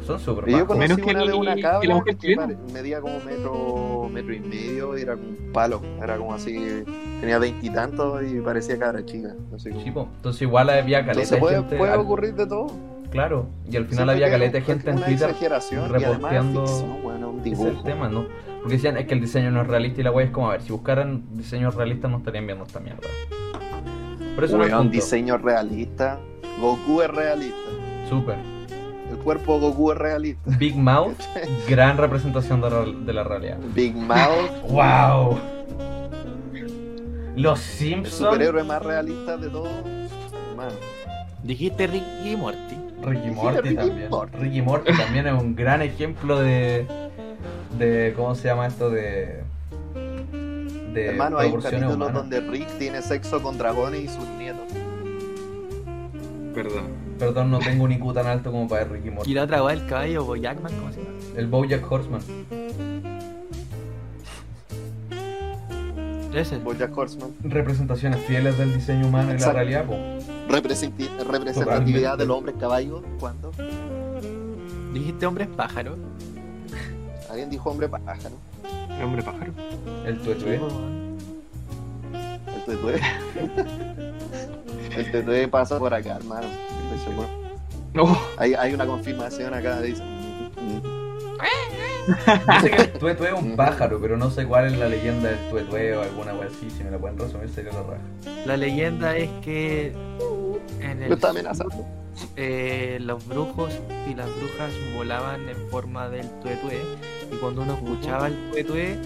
[0.05, 2.21] Son súper Y Yo conocí Menos que una de una que cabra la mujer que
[2.21, 2.41] chilena.
[2.43, 5.81] pare- medía como metro, metro y medio y era como un palo.
[6.01, 6.83] Era como así,
[7.19, 9.33] tenía veintitantos y, parecía cabra chica.
[9.57, 9.69] Sí.
[9.85, 11.77] Entonces igual había caleta Entonces de puede, gente.
[11.77, 12.67] puede al- ocurrir de todo.
[13.09, 15.33] Claro, y al final Siento había caleta de gente en Twitter.
[15.89, 18.25] reporteando- ficción, bueno, un Ese tema, ¿no?
[18.59, 20.51] Porque decían es que el diseño no es realista y la wea es como, a
[20.53, 23.07] ver, si buscaran diseños realistas no estarían viendo esta mierda.
[24.35, 24.95] Por eso no es Weón, punto.
[24.95, 26.19] diseño realista.
[26.59, 27.55] Goku es realista.
[28.09, 28.35] Súper.
[29.15, 30.51] El cuerpo Goku es realista.
[30.57, 31.15] Big Mouth,
[31.69, 33.57] gran representación de, la- de la realidad.
[33.73, 35.39] Big Mouth, ¡Wow!
[37.35, 38.15] Los el Simpsons.
[38.17, 39.69] superhéroe más realista de todos.
[41.43, 42.57] Dijiste Ricky y Morty.
[43.03, 44.09] Ricky Morty Ricky también.
[44.09, 44.37] Morty.
[44.37, 46.87] Ricky Morty también es un gran ejemplo de.
[47.77, 48.89] de ¿Cómo se llama esto?
[48.89, 49.43] De.
[50.93, 52.13] de Hermano, hay un capítulo humanas.
[52.15, 54.63] donde Rick tiene sexo con dragones y sus nietos.
[56.55, 56.83] Perdón.
[57.19, 59.29] Perdón, no tengo un IQ tan alto como para Ricky Morty.
[59.29, 61.11] Y la otra, el caballo Boyackman, ¿cómo se llama?
[61.35, 62.21] El Bojack Horseman.
[66.33, 66.57] Ese.
[66.57, 67.31] Bojack Horseman.
[67.43, 69.57] Representaciones fieles del diseño humano y la Exacto.
[69.57, 69.93] realidad, po.
[70.49, 72.17] Representi- representatividad Totalmente.
[72.17, 73.03] del hombre caballo.
[73.19, 73.51] ¿Cuándo?
[74.93, 75.95] Dijiste hombres pájaro.
[77.29, 78.35] Alguien dijo hombre pájaro.
[78.97, 79.53] El hombre pájaro.
[80.05, 80.59] El tuetue.
[82.53, 82.99] El tuetue.
[84.95, 86.47] El tuetue pasa por acá, hermano.
[86.83, 87.27] Estoy seguro.
[87.93, 88.17] No.
[88.37, 89.81] Hay, hay una confirmación acá.
[89.81, 90.03] Dice.
[92.61, 95.49] sé que el tuetue es un pájaro, pero no sé cuál es la leyenda del
[95.49, 96.69] tuetue o alguna wea así.
[96.69, 98.01] Si me la pueden resumir, sería la raja.
[98.45, 99.93] La leyenda es que
[100.81, 101.73] en el está amenazando.
[102.35, 103.73] eh, los brujos
[104.09, 106.79] y las brujas volaban en forma del tuetue
[107.31, 108.99] y cuando uno escuchaba el tuetue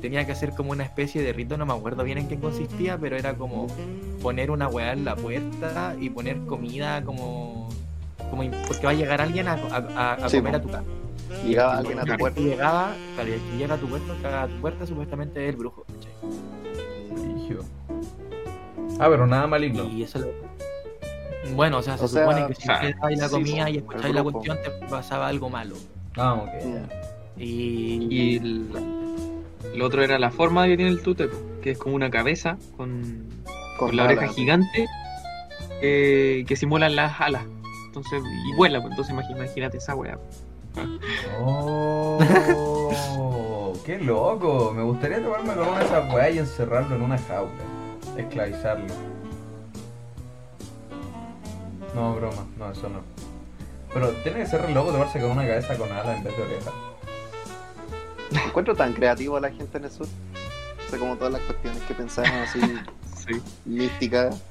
[0.00, 2.98] tenía que hacer como una especie de rito, no me acuerdo bien en qué consistía,
[2.98, 3.66] pero era como
[4.24, 7.68] poner una weá en la puerta y poner comida como,
[8.30, 10.56] como porque va a llegar alguien a, a- a- Sí, comer po.
[10.58, 10.84] a tu casa.
[11.46, 12.40] Llegaba alguien a tu puerta.
[12.40, 15.50] Y llegaba, claro, y el que llega a tu puerta, a tu puerta supuestamente es
[15.50, 15.84] el brujo.
[19.00, 19.84] Ah, pero nada maligno.
[19.84, 20.28] Y eso lo...
[21.54, 23.64] Bueno, o sea, se O sea, supone que si ah, te dabais la sí, comida
[23.64, 25.76] po, y escucháis la cuestión te pasaba algo malo.
[26.16, 26.64] Ah, ok.
[26.64, 27.40] Mm.
[27.40, 28.66] Y, Y el,
[29.74, 31.28] el otro era la forma que tiene el tute,
[31.62, 33.24] que es como una cabeza con,
[33.78, 34.86] con la oreja gigante
[35.80, 37.44] eh, que simulan las alas.
[37.86, 40.18] Entonces, y vuela, pues, entonces imagínate esa wea.
[41.40, 42.18] Oh,
[43.86, 44.72] qué loco.
[44.74, 47.52] Me gustaría tomarme con una de esas weas y encerrarlo en una jaula.
[48.16, 48.92] Esclavizarlo.
[51.94, 52.46] No, broma.
[52.58, 53.00] No, eso no.
[53.92, 56.42] Pero tiene que ser re loco tomarse con una cabeza con ala en vez de
[56.42, 56.72] oreja.
[58.46, 60.08] Encuentro tan creativo a la gente en el sur.
[60.86, 62.58] O sea, como todas las cuestiones que pensaban así
[63.26, 63.40] Sí.
[63.64, 64.42] místicas.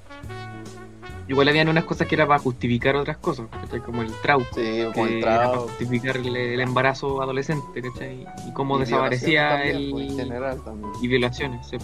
[1.28, 3.80] Igual habían unas cosas que era para justificar otras cosas, ¿cachai?
[3.80, 8.26] Como el trau, Sí, como que el era para justificar el, el embarazo adolescente, ¿cachai?
[8.48, 9.72] Y cómo y desaparecía el...
[9.72, 10.92] también, pues, en general también.
[11.02, 11.78] y violaciones, sí.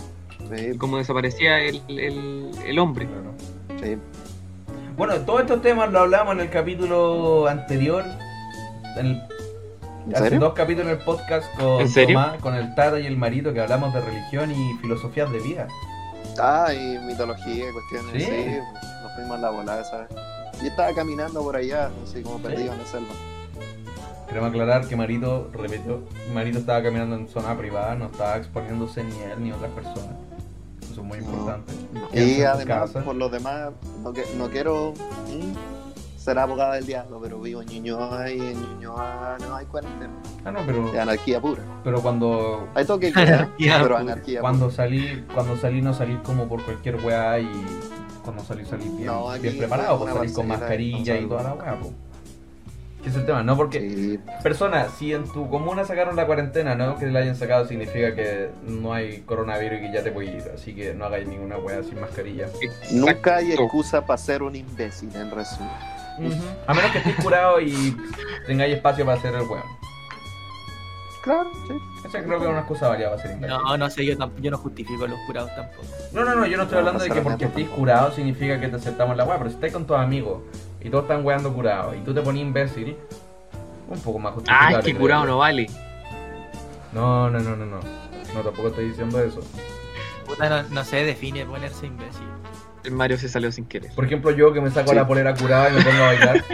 [0.54, 3.08] Sí, y cómo desaparecía el, el, el hombre.
[3.08, 3.34] Claro.
[3.82, 3.98] sí.
[4.98, 8.04] Bueno, todos estos temas lo hablamos en el capítulo anterior.
[8.98, 9.22] En el-
[10.08, 10.40] ¿En hace serio?
[10.40, 12.20] dos capítulos en el podcast con ¿En serio?
[12.20, 15.68] Tomás, con el Tata y el Marito que hablamos de religión y filosofías de vida.
[16.42, 18.58] Ah, y mitología, cuestiones ¿Sí?
[19.04, 20.08] Nos fuimos a la volada, ¿sabes?
[20.62, 23.14] Yo estaba caminando por allá, así como perdido en la selva.
[24.28, 29.18] Queremos aclarar que Marito, repito, Marito estaba caminando en zona privada, no estaba exponiéndose ni
[29.22, 30.16] él ni otras personas.
[30.84, 31.24] Eso es muy No.
[31.26, 31.74] importante.
[32.14, 33.72] Y además, por lo demás,
[34.04, 34.94] no, que- no quiero
[35.28, 35.79] mm,
[36.30, 40.14] ser abogada del diablo, pero vivo en Ñuñoa y en Ñuñoa no hay cuarentena.
[40.46, 41.64] Ah, no, pero, De anarquía pura.
[41.84, 44.00] pero cuando, Hay toque Anarquía pero pura.
[44.00, 47.50] anarquía cuando salí, cuando salí no salí como por cualquier weá y
[48.24, 51.54] cuando salí salí bien, No, aquí bien preparado, pues salí con mascarilla y toda la
[51.56, 51.94] weá, pues.
[53.02, 53.42] ¿Qué es el tema?
[53.44, 53.70] No pura.
[53.70, 57.66] porque Sí, Persona, si en tu comuna sacaron la cuarentena, no que la hayan sacado
[57.66, 60.52] significa que no hay coronavirus y que ya te puedes ir.
[60.54, 62.48] Así que no hagáis ninguna wea sin mascarilla.
[62.92, 63.64] Nunca hay Exacto.
[63.64, 65.72] excusa para ser un imbécil, en resumen.
[66.68, 67.96] A menos que estéis curado y
[68.46, 69.64] tengáis espacio para hacer el weón.
[71.24, 71.74] Claro, sí.
[72.08, 73.58] Esa creo que es una excusa válida para ser imbécil.
[73.58, 75.84] No, no sé, yo, yo no justifico a los curados tampoco.
[76.14, 78.78] No, no, no, yo no estoy hablando de que porque estéis curado significa que te
[78.78, 80.42] aceptamos la weá, pero si estáis con tus amigos
[80.82, 82.96] y todos están weando curados y tú te pones imbécil,
[83.90, 84.78] un poco más Ah, justificable.
[84.80, 85.68] es que curado no vale.
[86.94, 87.80] No, no, no, no, no.
[88.34, 89.42] No, tampoco estoy diciendo eso.
[90.26, 92.24] Puta, no, no sé, define ponerse imbécil.
[92.84, 93.92] El Mario se salió sin querer.
[93.94, 94.96] Por ejemplo, yo que me saco Sí.
[94.96, 96.44] la polera curada y me pongo a bailar.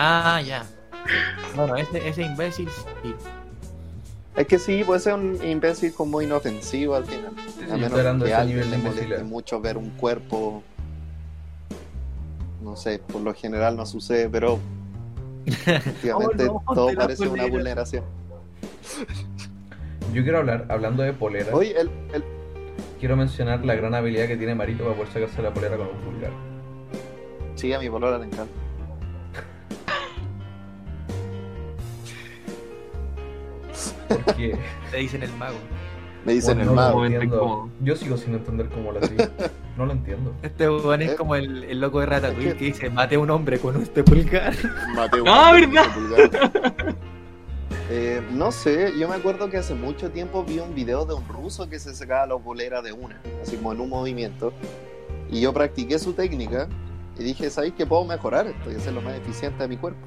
[0.00, 0.64] Ah, ya.
[1.56, 2.68] Bueno, ese, ese imbécil,
[3.02, 3.14] sí.
[4.36, 7.32] Es que sí, puede ser un imbécil como inofensivo al final.
[7.48, 10.62] sí, a yo menos que a alguien nivel de le moleste mucho ver un cuerpo.
[12.62, 14.60] No sé, por lo general no sucede, pero
[15.46, 18.04] efectivamente Oh, no, todo parece una vulneración.
[20.12, 22.22] Yo quiero hablar, hablando de polera, Oye, el, el,
[22.98, 25.96] quiero mencionar la gran habilidad que tiene Marito para poder sacarse la polera con un
[26.04, 26.32] pulgar.
[27.54, 28.52] sí, a mi polora le encanta.
[34.08, 34.56] Porque
[34.90, 35.56] Te dicen el mago.
[36.24, 37.04] Me dicen bueno, el no mago.
[37.06, 37.70] Entiendo.
[37.80, 39.30] Yo sigo sin entender cómo lo hacía.
[39.76, 40.34] No lo entiendo.
[40.42, 41.16] Este weón es Eh.
[41.16, 43.80] como el, el loco de Ratatouille Es que- que dice, mate a un hombre con
[43.80, 44.54] este pulgar.
[44.94, 45.24] Mateo.
[45.28, 46.96] Ah, ¿verdad?
[47.90, 51.26] Eh, no sé, yo me acuerdo que hace mucho tiempo vi un video de un
[51.26, 54.52] ruso que se sacaba la polera de una, así como en un movimiento.
[55.30, 56.68] Y yo practiqué su técnica
[57.18, 60.00] y dije, ¿sabéis que puedo mejorar esto y hacerlo más eficiente a mi cuerpo?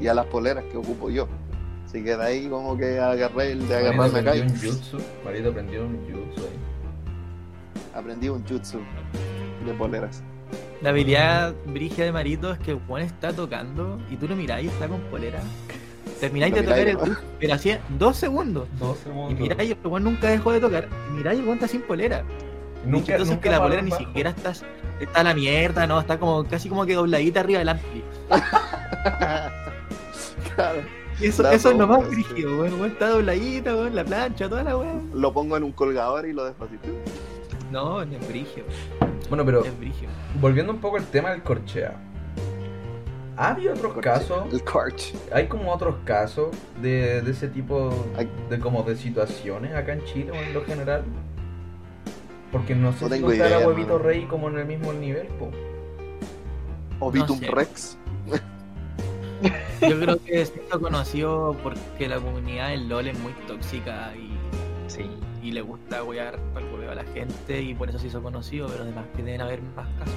[0.00, 1.26] Y a las poleras que ocupo yo.
[1.86, 4.98] Así que de ahí como que agarré el de agarrarme acá un jutsu.
[5.24, 7.94] Marito aprendió un jutsu ahí.
[7.94, 8.78] aprendí un jutsu
[9.64, 10.22] de poleras.
[10.82, 14.66] La habilidad brigia de Marito es que weón está tocando y tú lo mirás y
[14.66, 15.40] está con polera.
[16.20, 16.98] Termináis de tocar el
[17.38, 18.68] pero hacía dos segundos.
[18.78, 19.38] Dos Y segundos.
[19.40, 20.88] miráis, el weón nunca dejó de tocar.
[21.10, 22.22] Y miráis, el weón está sin polera.
[22.84, 24.52] nunca, Entonces nunca que la polera ni siquiera está,
[25.00, 28.02] está a la mierda, no, está como casi como que dobladita arriba del ampli.
[30.54, 30.80] Claro,
[31.20, 34.76] Y eso, eso es lo más brígido, weón, está dobladita, weón, la plancha, toda la
[34.76, 35.10] weón.
[35.14, 36.56] lo pongo en un colgador y lo así.
[37.70, 38.64] No, no es brigio,
[39.28, 39.64] Bueno, pero
[40.40, 41.96] volviendo un poco al tema del corchea.
[43.36, 44.52] ¿Ha habido otros casos?
[44.52, 45.12] El corch.
[45.32, 47.92] ¿Hay como otros casos de, de ese tipo
[48.48, 51.04] de como de situaciones acá en Chile o en lo general?
[52.50, 53.98] Porque no sé No si idea, Huevito.
[53.98, 55.50] Rey como en el mismo nivel, po.
[57.00, 57.46] Ovitum sé.
[57.50, 57.98] Rex.
[59.82, 64.30] Yo creo que se hizo conocido porque la comunidad del LOL es muy tóxica y,
[64.90, 65.10] Sí.
[65.42, 68.22] y le gusta wear para el hueveo a la gente y por eso se hizo
[68.22, 70.14] conocido, pero además que deben haber más casos.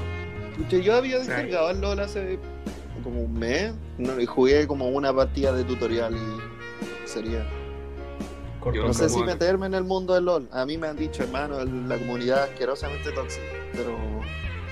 [0.84, 2.40] Yo había descargado el LOL hace
[3.02, 7.46] como un mes no, y jugué como una partida de tutorial y sería.
[8.60, 10.50] Corto No sé si meterme en el mundo del LOL.
[10.52, 13.46] A mí me han dicho, hermano, el- la comunidad asquerosamente tóxica.
[13.72, 13.98] Pero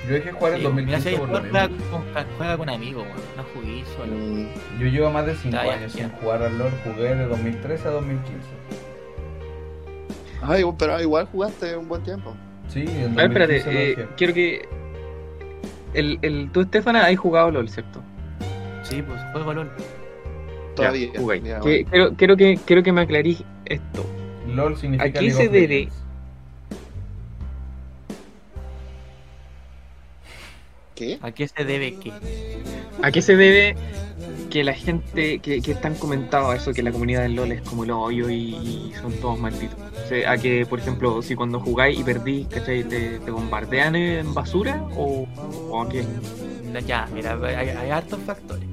[0.07, 2.69] Yo dejé jugar en Sí, mira, si 2015 hay por lo juega con, juega con
[2.69, 4.13] amigos, no jugué solo.
[4.13, 5.99] mm, Yo llevo más de 5 Ya, ya, años ya.
[5.99, 6.71] sin jugar al LoL.
[6.83, 8.47] Jugué de 2013 a 2015.
[10.43, 12.33] ay, pero igual jugaste un buen tiempo.
[12.69, 14.69] Sí, en A ver, 2015 espérate, eh, quiero que.
[15.93, 18.01] El, el, tú, Estefana, has jugado LOL, ¿cierto?
[18.89, 19.71] Sí, pues juego LOL.
[20.75, 21.09] Todavía.
[21.13, 24.05] Ya, ya, Que- quiero, quiero, que, quiero que me aclarís esto.
[24.47, 25.89] LOL significa ¿A qué se debe?
[30.95, 31.19] ¿Qué?
[31.21, 32.11] ¿A qué se debe qué?
[33.03, 33.75] ¿A qué se debe
[34.49, 37.83] que la gente que, que están comentando eso, que la comunidad del LOL es como
[37.83, 39.77] el hoyo y, y son todos malditos?
[40.03, 42.83] O sea, a que, por ejemplo, si cuando jugáis y perdís, ¿cachai?
[42.83, 44.81] ¿Te, te bombardean en basura?
[44.95, 45.27] ¿O,
[45.69, 46.05] o a qué?
[46.71, 48.67] No, Ya, mira, hay, hay hartos factores.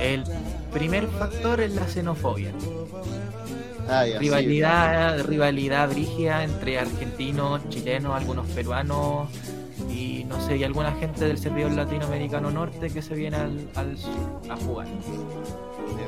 [0.00, 0.24] El
[0.72, 2.52] primer factor es la xenofobia.
[3.88, 4.18] Ah, ya, sí.
[4.18, 9.28] rivalidad, rivalidad brígida entre argentinos, chilenos, algunos peruanos
[9.90, 13.96] y no sé, y alguna gente del servidor latinoamericano norte que se viene al, al
[13.98, 14.12] sur
[14.48, 14.86] a jugar.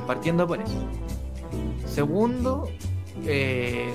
[0.06, 0.76] Partiendo por eso.
[1.86, 2.68] Segundo,
[3.26, 3.94] eh,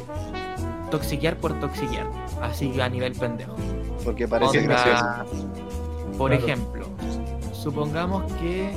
[0.91, 2.07] toxiquear por toxiquear,
[2.41, 3.55] así a nivel pendejo.
[4.03, 5.47] Porque parece Onda, gracioso.
[6.17, 6.45] Por Claro.
[6.45, 6.87] ejemplo,
[7.53, 8.71] supongamos que.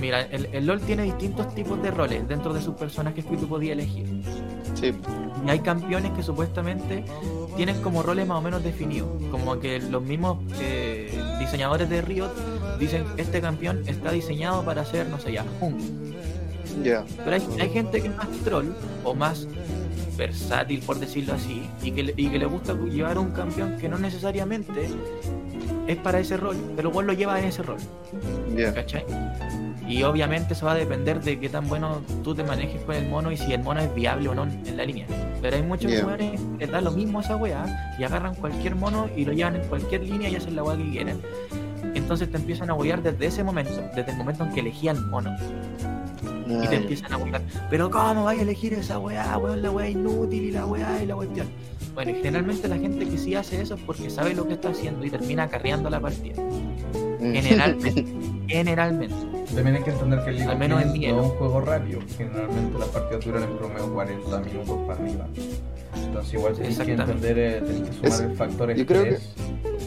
[0.00, 3.46] Mira, el, el LOL tiene distintos tipos de roles dentro de sus personajes que tú
[3.46, 4.06] podías elegir.
[4.74, 4.92] Sí,
[5.46, 7.04] Y hay campeones que supuestamente
[7.56, 9.08] tienen como roles más o menos definidos.
[9.30, 12.30] Como que los mismos eh, diseñadores de Riot
[12.78, 15.84] dicen este campeón está diseñado para ser, no sé ya, jungla.
[16.82, 17.04] ya.
[17.24, 18.66] Pero hay, hay gente que es más troll
[19.04, 19.46] o más
[20.16, 23.98] versátil, por decirlo así, y que, y que le gusta llevar un campeón que no
[23.98, 24.88] necesariamente
[25.86, 27.78] es para ese rol, pero igual lo lleva en ese rol,
[28.56, 28.72] Ya.
[28.72, 29.04] ¿cachai?
[29.86, 33.06] Y obviamente eso va a depender de qué tan bueno tú te manejes con el
[33.06, 35.06] mono y si el mono es viable o no en la línea.
[35.42, 36.00] Pero hay muchos Yeah.
[36.00, 39.32] jugadores que les da lo mismo a esa weá y agarran cualquier mono y lo
[39.34, 41.20] llevan en cualquier línea y hacen la weá que quieren.
[41.94, 45.36] Entonces te empiezan a huear desde ese momento, desde el momento en que elegían mono
[46.46, 47.42] y te empiezan a buscar.
[47.68, 49.60] Pero ¿cómo vais a elegir esa weá, weón?
[49.60, 51.46] La weá inútil y la weá y la cuestión.
[51.94, 54.70] Bueno, y generalmente la gente que sí hace eso es porque sabe lo que está
[54.70, 56.42] haciendo y termina acarreando la partida.
[56.42, 57.32] mm.
[57.32, 58.04] Generalmente.
[58.48, 59.14] generalmente.
[59.54, 62.00] También hay que entender que el League Al menos no es un juego rápido.
[62.18, 65.26] Generalmente las partidas duran en promedio 40 minutos para arriba.
[66.04, 69.22] Entonces igual tienes que entender, eh, tienes que sumar Es- el factor estrés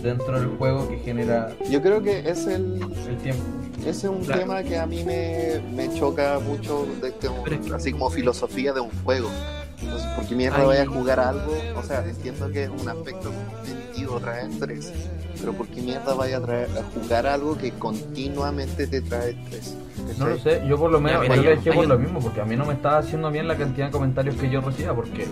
[0.02, 3.44] dentro del juego que genera Yo creo que es el, el tiempo.
[3.82, 4.42] ese es un Claro.
[4.42, 8.80] tema que a mí me, me choca mucho, de este- que- así como filosofía de
[8.80, 9.30] un juego.
[9.82, 10.66] Entonces, ¿por qué mierda Ay.
[10.66, 11.54] vaya a jugar algo?
[11.78, 14.94] O sea, entiendo que es un aspecto competitivo, trae estrés,
[15.40, 19.76] pero ¿por qué mierda vaya a, traer, a jugar algo que continuamente te trae estrés?
[20.18, 22.20] No lo sé, yo por lo menos mira, yo yo- le dejé por lo mismo,
[22.20, 24.94] porque a mí no me estaba haciendo bien la cantidad de comentarios que yo recibía,
[24.94, 25.28] porque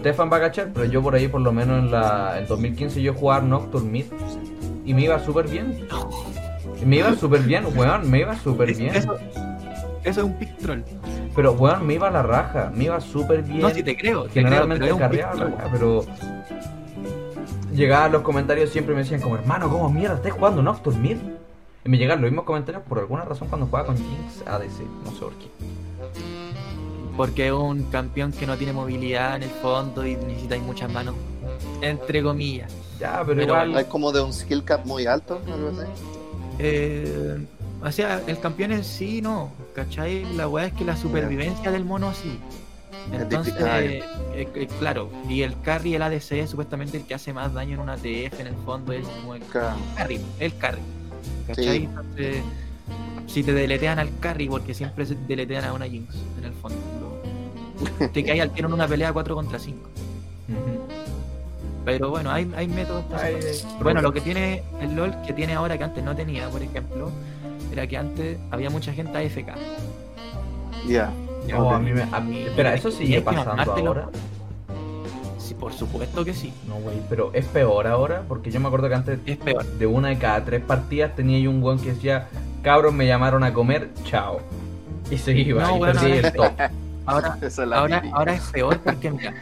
[0.00, 3.02] Stefan va a cachar, pero yo por ahí por lo menos en la en 2015
[3.02, 4.04] yo jugaba Nocturne Mid
[4.86, 5.86] y me iba súper bien.
[6.84, 8.94] Me iba súper bien, weón, me iba súper bien.
[8.94, 9.14] Eso,
[10.02, 10.80] eso es un pick troll.
[11.34, 13.60] Pero weón, me iba a la raja, me iba súper bien.
[13.60, 14.24] No, si te creo.
[14.24, 16.04] te Generalmente creo, pero carreaba weá, pero
[17.72, 21.16] llegaban los comentarios siempre me decían como hermano, ¿cómo mierda estás jugando Nocturne Mid?
[21.84, 25.10] Y me llegaban los mismos comentarios por alguna razón cuando jugaba con Jinx ADC, no
[25.12, 25.46] sé por qué.
[27.16, 31.14] Porque es un campeón que no tiene movilidad en el fondo y necesitáis muchas manos.
[31.80, 32.72] Entre comillas.
[32.98, 33.78] Ya, pero, Pero igual.
[33.78, 35.90] Es como de un skill cap muy alto, así.
[36.58, 37.38] Eh,
[37.82, 39.52] o sea, el campeón en sí no.
[39.74, 40.24] ¿Cachai?
[40.34, 42.38] La weá es que la supervivencia del mono sí.
[43.12, 44.02] Es Entonces, eh,
[44.34, 47.80] eh, claro, y el carry, el ADC, es supuestamente el que hace más daño en
[47.80, 49.76] una TF en el fondo es como el Claro.
[49.96, 50.80] carry, el carry.
[51.46, 51.78] ¿Cachai?
[51.78, 51.84] Sí.
[51.84, 52.42] Entonces,
[53.26, 56.76] si te deletean al carry, porque siempre se deletean a una Jinx en el fondo.
[58.12, 59.78] Te caes al tiro en una pelea 4 contra 5.
[60.48, 60.88] Ujú.
[61.84, 63.36] Pero bueno, hay, hay métodos ay,
[63.82, 67.10] Bueno, lo que tiene el LOL, que tiene ahora que antes no tenía, por ejemplo,
[67.72, 69.54] era que antes había mucha gente AFK.
[70.86, 71.10] Ya.
[71.56, 72.02] Oh, a mí me.
[72.02, 74.08] a mí- espera, ¿eso sigue pasando ahora?
[75.38, 76.52] Sí, por supuesto que sí.
[76.68, 79.64] No, güey, pero es peor ahora, porque yo me acuerdo que antes Es peor.
[79.64, 82.28] de una de cada tres partidas tenía yo un weón que decía,
[82.62, 84.40] cabros me llamaron a comer, chao.
[85.10, 86.52] Y se iba, No, y bueno, perdí ahora- el top.
[87.06, 89.34] Ahora, es ahora, es peor porque, mira,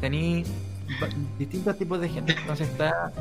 [0.00, 0.44] tení
[1.38, 2.34] distintos tipos de gente.
[2.40, 3.12] Entonces está.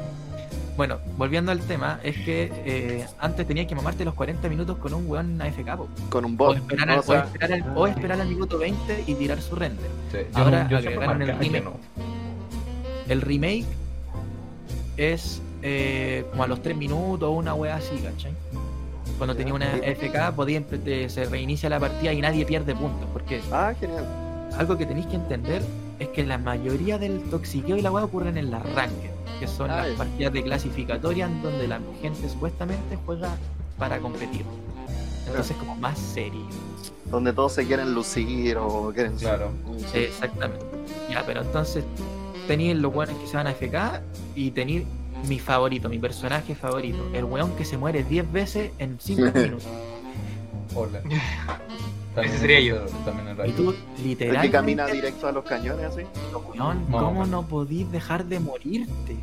[0.75, 4.93] Bueno, volviendo al tema, es que eh, antes tenías que mamarte los 40 minutos con
[4.95, 5.87] un weón AFK, po.
[6.09, 6.57] Con un o, bot.
[6.57, 6.93] esperar ¿no?
[6.93, 9.89] al, O sea, o, esperar al, o esperar al minuto 20 y tirar su render.
[10.11, 11.63] Sí, yo Ahora no- yo agregaron el remake.
[11.63, 11.73] no.
[13.07, 13.65] El remake
[14.97, 18.33] es eh, como a los 3 minutos o una wea así, ¿cachai?
[19.17, 20.61] Cuando tenía una FK podía,
[21.07, 23.07] se reinicia la partida y nadie pierde puntos.
[23.13, 24.05] Porque Ah, genial.
[24.57, 25.61] algo que tenéis que entender
[25.99, 29.69] es que la mayoría del toxiqueo y la wea ocurren en las ranked, que son
[29.71, 33.35] Ah, las partidas de clasificatoria en donde la gente supuestamente juega
[33.77, 34.43] para competir.
[35.27, 36.41] Entonces como más serio.
[37.05, 39.15] Donde todos se quieren lucir o quieren.
[39.17, 39.51] Claro.
[39.91, 39.99] Sí.
[39.99, 40.65] Exactamente.
[41.09, 41.83] Ya, pero entonces
[42.47, 44.01] tenéis los weones que se van a FK
[44.35, 44.83] y tenéis
[45.27, 46.97] mi favorito, mi personaje favorito.
[47.13, 49.63] El weón que se muere 10 veces en 5 minutos.
[50.75, 51.01] Hola.
[52.15, 52.75] Ese sería yo.
[53.05, 56.01] También Y tú, El que literalmente, camina directo a los cañones así.
[56.57, 59.17] weón, Más o ¿cómo no podís dejar de morirte?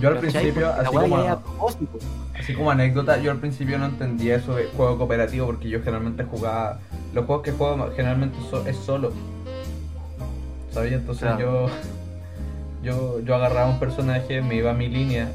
[0.00, 1.40] Yo al principio, así como, a
[2.38, 6.80] así anécdota, yo al principio no entendía eso de juego cooperativo porque yo generalmente jugaba.
[7.12, 9.12] Los juegos que juego generalmente so- es solo.
[10.70, 10.92] ¿Sabes?
[10.92, 11.38] Entonces Claro.
[11.38, 11.70] yo,
[12.82, 13.20] yo.
[13.20, 15.28] Yo agarraba un personaje, me iba a mi línea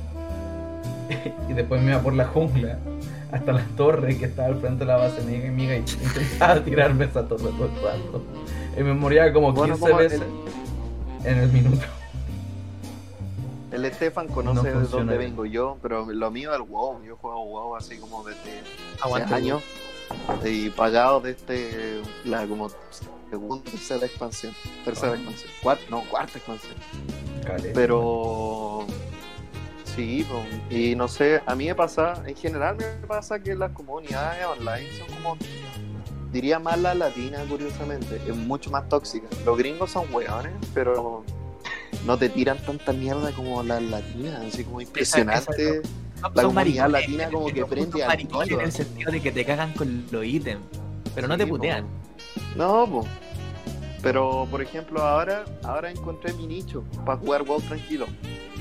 [1.50, 2.78] y después me iba por la jungla
[3.32, 7.28] hasta la torre que estaba al frente de la base enemiga y intentaba tirarme esa
[7.28, 8.24] torre todo el rato.
[8.78, 10.22] Y me moría como Bueno, 15 como el- veces
[11.26, 11.86] en el minuto.
[13.72, 17.04] El Estefan No conoce de funciona dónde vengo yo, pero lo mío es el WoW.
[17.04, 18.62] Yo juego WoW así como desde
[19.02, 19.62] hace años.
[20.44, 22.72] y pagado de este, la como
[23.30, 25.16] segunda, tercera expansión, tercera Ah.
[25.16, 26.74] expansión, cuarta, no, cuarta expansión.
[27.46, 27.70] Caleta.
[27.76, 28.79] Pero
[30.00, 30.26] sí,
[30.70, 34.88] y no sé, a mí me pasa, en general me pasa que las comunidades online
[34.98, 35.38] son como,
[36.32, 39.28] diría más la latina, curiosamente, es mucho más tóxica.
[39.46, 41.24] Los gringos son hueones, pero
[42.06, 45.82] no te tiran tanta mierda como las latinas, así como impresionante.
[45.82, 49.32] Son La comunidad maricones, latina como que son prende al en el sentido de que
[49.32, 50.64] te cagan con los ítems,
[51.16, 51.56] pero no te po.
[51.56, 51.86] putean.
[52.56, 53.06] No, po.
[54.02, 58.08] pero por ejemplo ahora, ahora encontré mi nicho para jugar WoW tranquilo.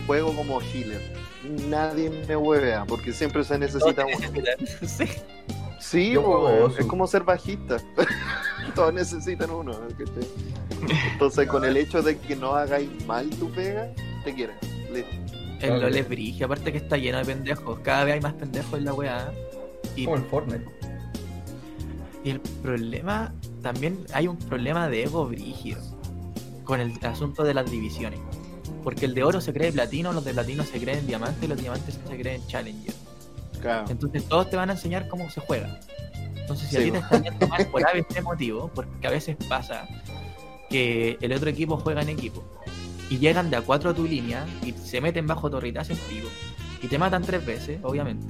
[0.09, 1.03] Juego como healer.
[1.68, 4.16] Nadie me huevea porque siempre se necesita uno.
[4.87, 5.05] Sí.
[5.79, 6.14] Sí,
[6.79, 7.77] es como ser bajista.
[8.75, 9.79] Todos necesitan uno.
[11.12, 13.92] Entonces, con el hecho de que no hagáis mal tu pega,
[14.25, 14.57] te quieren.
[14.92, 15.11] Listo.
[15.61, 15.81] El.
[15.81, 17.79] LOL es aparte que está lleno de pendejos.
[17.81, 19.31] Cada vez hay más pendejos en la weá.
[19.94, 20.64] Y, Como el Fortnite.
[22.25, 25.81] y el problema, también hay un problema de ego brígido
[26.64, 28.21] con el asunto de las divisiones.
[28.83, 31.59] Porque el de oro se cree platino, los de platino se creen diamante y los
[31.61, 32.95] diamantes se creen challenger.
[33.61, 33.87] Claro.
[33.91, 35.81] Entonces todos te van a enseñar cómo se juega.
[36.37, 36.99] Entonces si a Sí, ti po.
[36.99, 39.87] te está yendo mal por ABC motivo, porque a veces pasa
[40.71, 42.45] que el otro equipo juega en equipo
[43.11, 46.29] y llegan de a cuatro a tu línea y se meten bajo torritas en pico
[46.83, 48.27] y te matan tres veces, obviamente.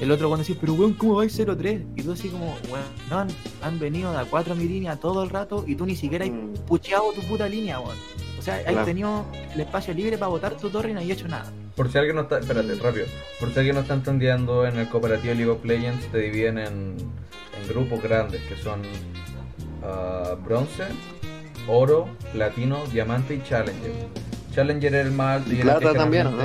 [0.00, 1.86] El otro cuando dice, pero weón, ¿cómo vais 0-3?
[1.94, 3.28] Y tú así como, weón, no, han,
[3.62, 6.24] han venido de a cuatro a mi línea todo el rato y tú ni siquiera
[6.24, 7.96] has Mm, pucheado tu puta línea, weón.
[8.42, 8.84] O sea, Claro.
[8.84, 9.24] tenido
[9.54, 11.44] el espacio libre para botar tu torre y no has hecho nada.
[11.76, 13.06] Por si alguien no está, espérate, rápido.
[13.38, 16.96] Por si alguien no está entendiendo, en el cooperativo League of Legends te dividen en,
[16.98, 18.82] en grupos grandes que son
[19.84, 20.82] ah, bronce,
[21.68, 23.92] oro, platino, diamante y challenger.
[24.52, 26.42] Challenger es el más alto Y y en el que plata también, ¿o no?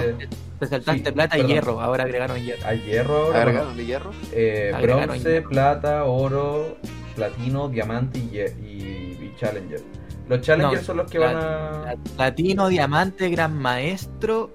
[0.59, 2.61] Te saltaste Sí, plata y hierro, ahora agregaron hierro.
[2.67, 3.41] Hay hierro ahora.
[3.41, 4.11] ¿Agregaron de hierro?
[4.33, 5.49] Eh, Agregaron bronce, hierro.
[5.49, 6.77] plata, oro,
[7.15, 9.81] platino, diamante y- y challenger.
[10.29, 11.95] Los challengers No, son los que van a.
[12.15, 14.49] Platino, diamante, gran maestro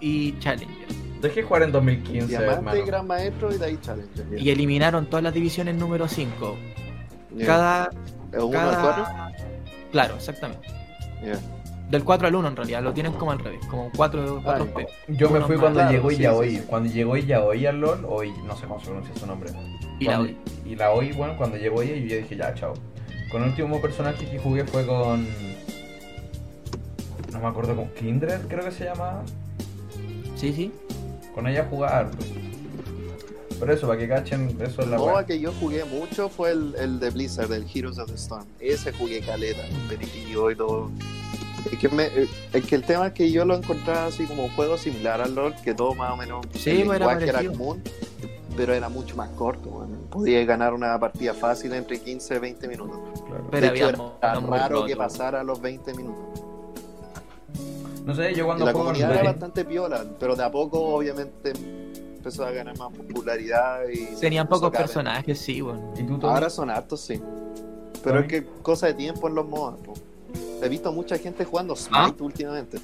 [0.00, 0.88] y challenger.
[1.20, 2.86] Dejé jugar en 2015, Diamante, hermano.
[2.86, 4.38] gran maestro y de ahí challenger.
[4.40, 6.56] Y eliminaron todas las divisiones número 5.
[7.36, 7.46] Ya.
[7.46, 7.90] Cada,
[8.32, 9.04] ¿Es uno al cuatro?
[9.04, 9.32] cada...
[9.92, 10.66] Claro, exactamente.
[11.24, 11.38] Ya.
[11.90, 14.74] Del 4 al 1 en realidad, lo tienen como al revés, como 4, 4 Ah,
[14.76, 14.86] P.
[15.08, 16.50] Yo me fui cuando Claro, llegó Yaoi.
[16.50, 16.62] sí, sí.
[16.68, 19.50] Cuando llegó Yaoi al LOL, hoy no sé cómo se pronuncia su nombre.
[19.98, 20.32] Y la Cuando-
[20.64, 22.74] Y la OI, bueno, cuando llegó ella, yo ya dije, ya, chao.
[23.30, 25.26] Con el último personaje que jugué fue con.
[27.32, 29.22] No me acuerdo con Kindred, creo que se llamaba.
[30.36, 30.72] Sí, sí.
[31.34, 32.18] Con ella jugaba harto.
[33.60, 35.26] Pero eso, para que cachen, eso es la weá.
[35.26, 38.46] que yo jugué mucho fue el, el de Blizzard, el Heroes of the Storm.
[38.58, 40.90] Ese jugué caleta, competitivo y todo.
[41.70, 42.08] Es que, me,
[42.54, 45.34] es que el tema es que yo lo encontraba así como un juego similar al
[45.34, 47.82] LoL, que todo más o menos Sí, el pues, era común,
[48.56, 49.70] pero era mucho más corto.
[49.70, 49.90] man.
[50.10, 52.98] Podía ganar una partida fácil entre 15 y 20 minutos.
[53.30, 53.44] Claro.
[53.50, 56.24] Pero de era raro que pasara los 20 minutos.
[58.04, 61.52] No sé, yo cuando la juego comunidad era bastante piola, pero de a poco obviamente
[62.16, 65.92] empezó a ganar más popularidad y Tenían pocos personajes, sí, bueno.
[65.96, 66.32] ¿Y tú, Tony?
[66.34, 67.20] Ahora son hartos, sí.
[68.02, 69.78] Pero es que cosa de tiempo en los modas.
[69.80, 69.94] po.
[70.62, 72.14] He visto mucha gente jugando Smite ¿Ah?
[72.20, 72.78] últimamente.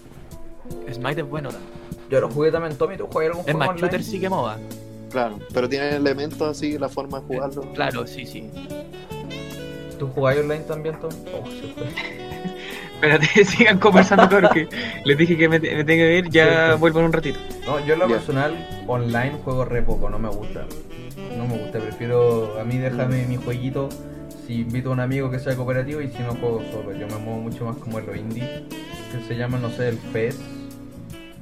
[0.92, 1.72] Smite es bueno también.
[2.10, 3.80] Yo lo jugué también, Tommy, ¿tú juegas algún Es juego más, online?
[3.82, 4.58] shooter sí que MOBA.
[5.10, 7.62] Claro, pero tiene elementos así, la forma de jugarlo.
[7.72, 8.50] Claro, sí, sí.
[9.98, 11.14] ¿Tú jugás online también, Tommy?
[11.32, 11.86] Oh, se fue.
[12.96, 14.68] Espérate, sigan conversando, cabrón, que
[15.04, 16.80] les dije que me, me tengo que ir, ya Sí.
[16.80, 17.38] vuelvo en un ratito.
[17.66, 18.16] No, yo en lo Ya.
[18.16, 20.64] personal, online juego re poco, no me gusta.
[21.36, 23.88] No me gusta, prefiero a mí déjame mi jueguito.
[24.46, 26.92] Si invito a un amigo que sea cooperativo y si no juego solo.
[26.96, 28.44] Yo me muevo mucho más como en lo indie,
[29.12, 30.38] que se llama, no sé, el FES.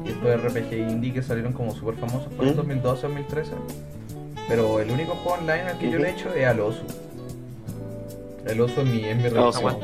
[0.05, 2.57] Y estos RPG indie que salieron como súper famosos por el ¿Mm?
[2.57, 3.53] 2012, 2013.
[4.49, 6.83] Pero el único juego online al que yo le he hecho es al Osu.
[8.47, 9.77] El Osu es mi, es mi religión.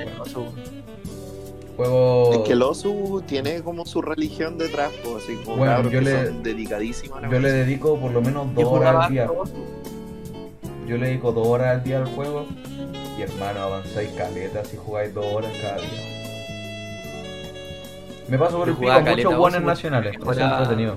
[1.76, 2.30] Juego...
[2.32, 6.26] Es que el Osu tiene como su religión detrás, po, así como Bueno, yo le-
[6.26, 9.28] son dedicadísimos a la Yo le dedico por lo menos dos horas al día.
[10.86, 12.46] Yo le dedico dos horas al día al juego
[13.18, 15.88] y hermano avanzáis caletas y jugáis dos horas cada día.
[18.28, 20.96] Me paso por el pico caleta muchos buenos nacionales, es entretenido.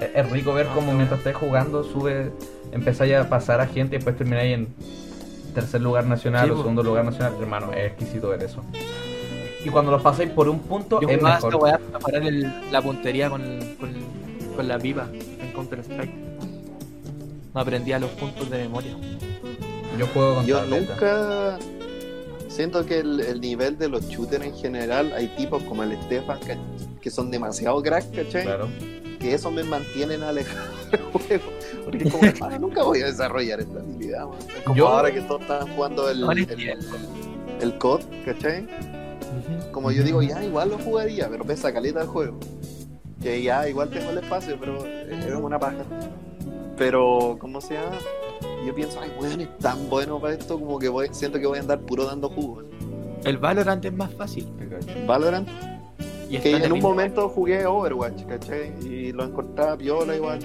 [0.00, 2.30] Es, es rico ver cómo mientras estáis jugando sube,
[2.72, 4.68] empezáis a pasar a gente y después termináis en
[5.56, 6.60] tercer lugar nacional Sí, o po.
[6.60, 8.62] segundo lugar nacional, hermano, es exquisito ver eso.
[9.64, 11.56] Y cuando lo pasáis por un punto Yo es mejor.
[11.56, 13.42] weá para parar el- la puntería con,
[13.80, 13.90] con,
[14.54, 15.08] con la pipa
[15.40, 16.12] en Counter Strike.
[17.54, 18.92] Me aprendía los puntos de memoria.
[19.98, 21.58] Yo juego con Yo nunca
[22.48, 26.38] siento que el, el nivel de los shooters en general, hay tipos como el Stefan
[26.40, 26.56] que,
[27.00, 28.44] que son demasiado crack, ¿cachai?
[28.44, 28.68] Claro.
[29.18, 31.44] Que eso me mantienen alejado el juego.
[31.84, 34.26] Porque es como, hermano, nunca voy a desarrollar esta habilidad,
[34.64, 36.24] como Yo- ahora que todos están jugando el,
[37.60, 38.66] el, COD, ¿cachai?
[39.70, 42.38] Como yo digo, ya igual lo jugaría, pero pesa caleta el juego.
[43.22, 45.84] Que ya igual tengo el espacio, pero es una paja.
[46.76, 47.96] Pero, ¿cómo se llama?
[48.66, 51.58] Yo pienso, ay, weón, es tan bueno para esto como que voy, siento que voy
[51.58, 52.62] a andar puro dando jugo.
[53.24, 54.46] El Valorant es más fácil.
[55.06, 55.48] Valorant,
[56.28, 58.72] Y que en un momento jugué Overwatch, ¿cachai?
[58.84, 60.40] Y lo encontraba piola igual.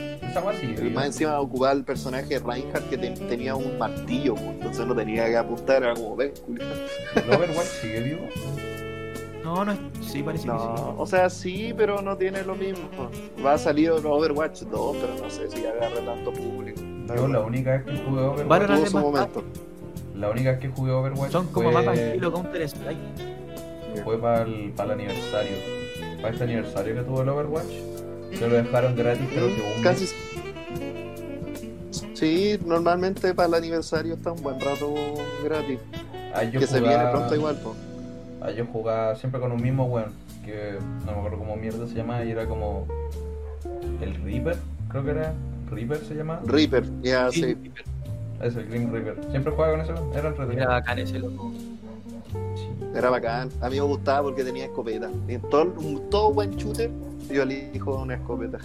[0.60, 4.86] Sí, Y más encima ocupaba el personaje Reinhardt que te- tenía un martillo, pues, entonces
[4.86, 6.34] no tenía que apuntar, era como, ven.
[7.16, 8.28] ¿El Overwatch sigue vivo?
[9.44, 12.88] No, no, es- sí, parece que No, o sea, sí, pero no tiene lo mismo.
[13.44, 16.80] Va a salir Overwatch 2, pero no sé si agarre tanto público.
[17.16, 19.44] Yo la única vez que jugué Overwatch, Tuvo su más momento.
[20.16, 21.32] la única vez que jugué Overwatch sí.
[21.32, 23.31] Son como fue, mapas estilo Counter Strike.
[23.98, 25.58] Fue para el, para el aniversario.
[26.22, 27.72] Para este aniversario que tuvo el Overwatch,
[28.38, 30.04] se lo dejaron gratis creo que un Casi.
[30.04, 30.16] mes.
[32.14, 34.94] Sí, normalmente para el aniversario está un buen rato
[35.44, 35.80] gratis.
[36.34, 37.76] Ah, yo que se viene pronto igual, po.
[38.42, 40.12] Ah, yo jugaba siempre con un mismo weón,
[40.46, 42.88] que no me acuerdo cómo mierda se llamaba, y era como
[44.02, 44.58] el Reaper,
[44.90, 45.34] creo que era.
[45.70, 46.42] Reaper se llamaba.
[46.46, 47.58] Reaper, ya sí.
[48.42, 49.18] Es el Grim Reaper.
[49.32, 50.64] Siempre jugaba con weón, era entretenido.
[50.64, 51.52] Era bacán ese loco.
[52.96, 53.50] Era bacán.
[53.62, 55.10] A mí me gustaba porque tenía escopeta.
[55.28, 56.90] Y en todo, un- todo buen shooter,
[57.30, 58.58] yo elijo una escopeta.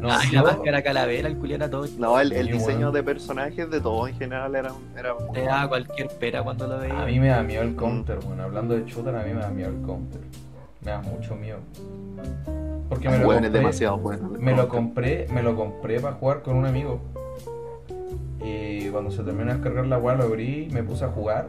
[0.00, 1.86] No, Ay, la máscara calavera, el culián era todo.
[1.98, 2.92] No, el, el diseño bueno.
[2.92, 7.02] de personajes de todo en general era, era Te daba cualquier pera cuando lo veía.
[7.02, 9.50] A mí me da miedo el counter, bueno, hablando de shooter, a mí me da
[9.50, 10.20] miedo el counter.
[10.84, 11.58] Me da mucho miedo.
[12.88, 14.28] Porque me lo bueno, es compré, demasiado bueno.
[14.38, 17.00] me lo compré, me lo compré para jugar con un amigo.
[18.42, 21.48] Y cuando se terminó de descargar la weá lo abrí, me puse a jugar.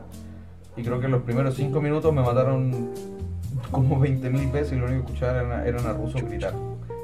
[0.78, 2.90] Y creo que en los primeros 5 minutos me mataron
[3.72, 6.54] como 20.000 veces y lo único que escuchaba era, eran a rusos gritar.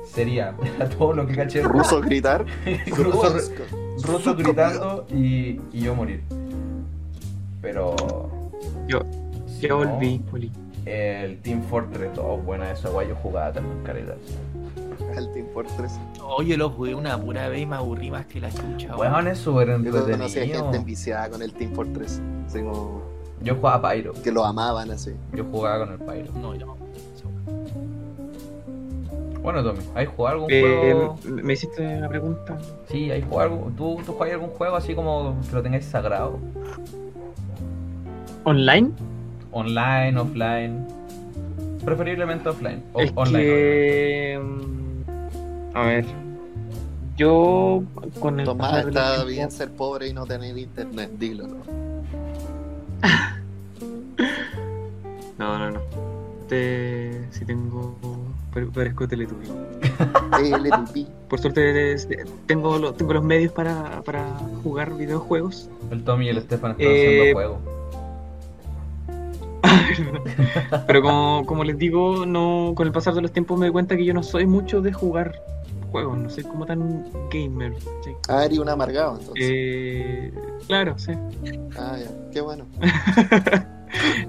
[0.06, 1.62] Sería, era todo lo que caché.
[1.64, 2.46] Ruso gritar.
[2.96, 3.52] rusos
[4.04, 6.22] rusos gritando y, y yo morir.
[7.62, 7.96] Pero.
[8.88, 9.02] Yo-
[9.68, 10.52] no, volví, Poli.
[10.86, 14.16] El Team Fortress, todo buena esa guay, yo jugaba también caretas.
[15.18, 16.00] El Team Fortress.
[16.24, 18.96] Oye, lo jugué una pura vez y me aburrí más que la chucha.
[18.96, 19.12] weón.
[19.14, 20.64] Weón, es súper Yo conocí a entretenido.
[20.64, 22.22] gente enviciada con el Team Fortress.
[22.48, 23.02] Así como
[23.44, 25.12] Yo jugaba Pyro, que lo amaban así.
[25.34, 26.34] yo jugaba con el Pyro.
[26.42, 26.78] No, yo no.
[29.42, 31.16] Bueno, Tommy, ¿hay jugado algún Eh, juego?
[31.26, 32.58] me hiciste una pregunta.
[32.90, 33.72] Sí, ¿hay jugado algo?
[33.78, 36.38] ¿Tú, ¿Tú juegas algún juego así como que lo tengáis sagrado?
[38.44, 38.92] ¿Online?
[39.52, 40.86] Online, offline.
[41.86, 42.84] Preferiblemente offline.
[42.94, 43.44] O es online.
[43.46, 44.40] que.
[44.44, 46.06] mm, A ver.
[47.16, 47.84] Yo
[48.20, 51.56] con el Tomás, está bien ser pobre y no tener internet, dilo, ¿no?
[55.38, 55.80] No, no, no.
[56.50, 57.22] Te...
[57.32, 57.96] Si tengo.
[58.54, 59.48] pare- Parezco Teletubby.
[60.42, 61.08] LTP.
[61.30, 61.96] Por suerte
[62.48, 64.24] tengo, lo- tengo los medios para, para
[64.64, 65.70] jugar videojuegos.
[65.92, 67.60] El Tommy y el Stefan están Eh, haciendo juego.
[70.88, 73.96] Pero como, como les digo, no con el pasar de los tiempos me doy cuenta
[73.98, 75.36] que yo no soy mucho de jugar
[75.88, 77.74] juegos, no soy como tan gamer.
[78.04, 78.12] ¿sí?
[78.30, 79.46] Ah, eres un amargado entonces.
[79.50, 80.34] Eh,
[80.68, 81.12] claro, sí.
[81.78, 82.66] Ah, ya, qué bueno.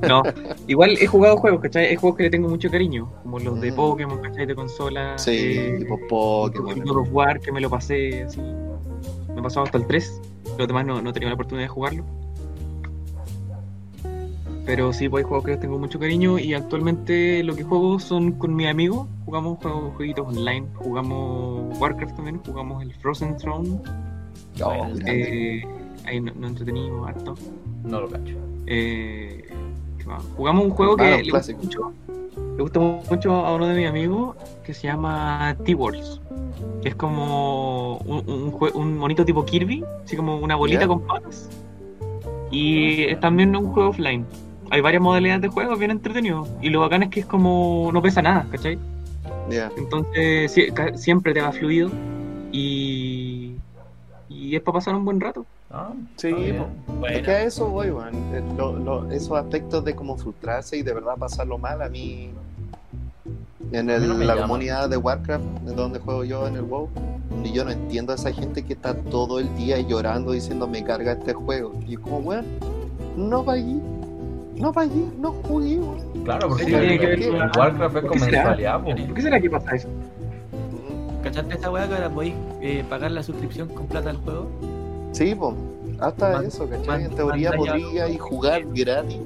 [0.08, 0.22] No,
[0.68, 1.86] igual he jugado juegos, ¿cachai?
[1.86, 3.74] Hay juegos que le tengo mucho cariño, como los de Mm.
[3.74, 4.46] Pokémon, ¿cachai?
[4.46, 5.18] De consola.
[5.18, 6.78] Sí, eh, tipo Pokémon.
[6.84, 8.40] God of War, que me lo pasé así.
[8.40, 10.22] Me he pasado hasta el 3.
[10.56, 12.04] Los demás no, no tenido la oportunidad de jugarlo.
[14.68, 17.98] Pero sí, pues hay juegos que les tengo mucho cariño y actualmente lo que juego
[17.98, 19.08] son con mis amigos.
[19.24, 23.80] Jugamos juegos, jueguitos online, jugamos Warcraft también, jugamos el Frozen Throne.
[24.62, 24.86] Oh.
[25.06, 25.66] Eh,
[26.04, 27.34] ahí no, no entretenimos harto.
[27.82, 28.34] No lo cacho.
[28.66, 29.42] Eh.
[30.36, 31.92] Jugamos un juego Ah, que le gusta, mucho,
[32.36, 35.56] le gusta mucho a uno de mis amigos que se llama.
[35.64, 41.48] Que es como un, un, un monito tipo Kirby, así como una bolita con patas.
[42.50, 44.26] Y es también un juego offline.
[44.70, 46.46] Hay varias modalidades de juego, bien entretenido.
[46.60, 47.90] Y lo bacán es que es como.
[47.92, 48.78] no pesa nada, ¿cachai?
[49.50, 49.70] Ya.
[49.76, 51.90] Entonces ca- siempre te va fluido.
[52.52, 53.54] Y.
[54.28, 55.44] Y es para pasar un buen rato.
[55.70, 56.28] Ah, Sí.
[57.10, 58.14] Es que a eso voy, man.
[58.34, 62.30] Eh, lo- lo- esos aspectos de como frustrarse y de verdad pasarlo mal, a mí.
[63.72, 64.42] En el- no la llama.
[64.46, 66.88] comunidad de Warcraft, en donde juego yo en el WoW,
[67.44, 70.82] y yo no entiendo a esa gente que está todo el día llorando diciendo me
[70.84, 71.74] carga este juego.
[71.86, 72.46] Y es como, weón,
[73.16, 73.78] no va allí,
[74.60, 76.24] no allí, no jugué, weón.
[76.24, 78.90] Claro, porque Sí, tiene que ver el con- Warcraft es ¿Por con mensualidad, po.
[78.90, 79.88] ¿Por qué será que pasa eso?
[81.22, 84.46] ¿cachaste esta weá que ahora podéis eh, pagar la suscripción con plata al juego?
[85.12, 85.54] Sí, pues,
[86.00, 86.86] hasta Man- eso, ¿cachai?
[86.86, 89.18] man- en teoría podría y jugar gratis.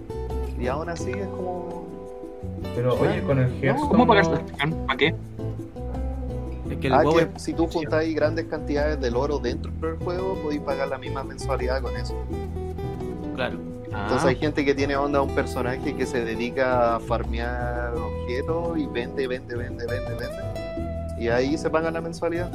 [0.58, 1.84] Y aún así es como.
[2.74, 3.90] Pero oye, con el Hearthstone.
[3.90, 4.86] ¿Cómo pagar no- suscripción?
[4.86, 5.06] ¿Para qué?
[5.08, 5.14] Es
[6.72, 10.34] Porque el Ah, que es- si tú juntáis grandes cantidades del oro dentro del juego,
[10.42, 12.14] podéis pagar la misma mensualidad con eso.
[13.34, 13.58] Claro.
[13.94, 18.78] Entonces hay gente que tiene onda a un personaje que se dedica a farmear objetos
[18.78, 21.20] y vende, vende, vende, vende, vende.
[21.20, 22.50] Y ahí se paga la mensualidad.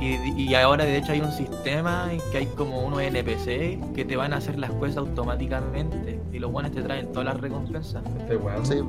[0.00, 4.04] Y, y ahora de hecho hay un sistema en que hay como unos NPC que
[4.04, 8.02] te van a hacer las cosas automáticamente y los buenos te traen todas las recompensas.
[8.18, 8.66] Este weón.
[8.66, 8.80] Sí,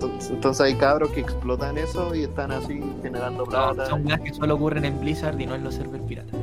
[0.00, 3.86] entonces, entonces hay cabros que explotan eso y están así generando plata.
[3.86, 6.36] Son weas que solo ocurren en Blizzard y no en los servers piratas.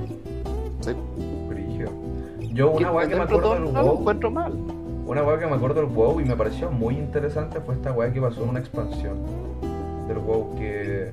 [0.82, 0.92] Sí.
[2.56, 4.54] Yo una weá que me acuerdo del no WoW, encuentro mal.
[5.06, 8.12] una weá que me acuerdo del WoW y me pareció muy interesante fue esta weá
[8.14, 9.18] que pasó en una expansión
[10.08, 11.12] del WoW que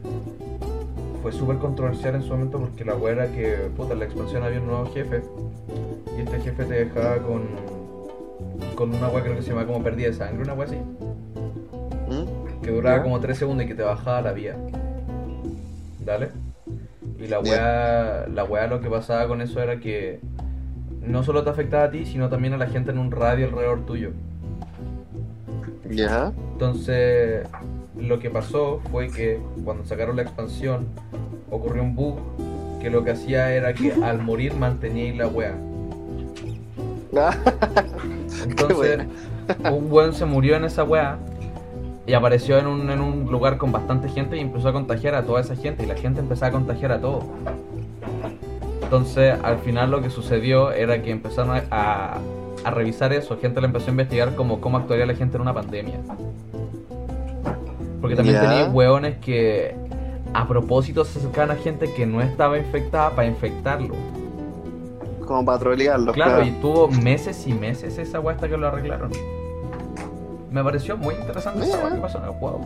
[1.20, 4.45] fue súper controversial en su momento porque la weá era que, puta, en la expansión
[4.45, 5.22] había un nuevo jefe
[6.16, 7.43] y este jefe te dejaba con
[8.76, 12.62] con una weá creo que se llama como pérdida de sangre, una weá así, ¿Mm?
[12.62, 13.03] que duraba Ya.
[13.03, 14.57] como 3 segundos y que te bajaba la vida.
[16.05, 16.30] ¿Dale?
[17.18, 20.20] Y la weá, la weá lo que pasaba con eso era que
[21.07, 23.84] no solo te afectaba a ti, sino también a la gente en un radio alrededor
[23.84, 24.11] tuyo.
[25.90, 26.32] Ya.
[26.53, 27.46] Entonces,
[27.98, 30.86] lo que pasó fue que cuando sacaron la expansión,
[31.50, 32.18] ocurrió un bug
[32.80, 35.55] que lo que hacía era que al morir mantenía la weá.
[37.16, 37.36] Ah,
[38.48, 39.00] Entonces,
[39.70, 41.18] un weón se murió en esa weá
[42.07, 45.24] y apareció en un, en un lugar con bastante gente y empezó a contagiar a
[45.24, 47.22] toda esa gente y la gente empezó a contagiar a todo.
[48.97, 52.18] Entonces, al final lo que sucedió era que empezaron a, a-
[52.62, 55.55] a revisar eso, gente le empezó a investigar como cómo actuaría la gente en una
[55.55, 55.95] pandemia.
[58.03, 58.43] Porque también Ya.
[58.51, 59.74] tenía hueones que
[60.34, 63.95] a propósito se acercaban a gente que no estaba infectada para infectarlo.
[65.26, 66.14] como para trolearlos.
[66.14, 69.11] Claro, y tuvo meses y meses esa weá hasta que lo arreglaron.
[70.51, 71.86] Me pareció muy interesante esa Mira.
[71.88, 72.61] weá que pasó en el juego.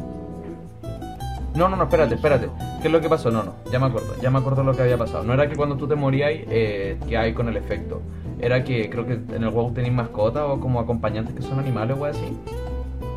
[1.57, 2.48] No, no, no, espérate, espérate.
[2.82, 3.30] ¿Qué es lo que pasó?
[3.30, 5.24] No, no, ya me acuerdo, ya me acuerdo lo que había pasado.
[5.24, 8.02] No era que cuando tú te morías, eh, que hay con el efecto.
[8.38, 11.96] Era que creo que en el juego tenéis mascotas o como acompañantes que son animales,
[11.98, 12.36] weá así.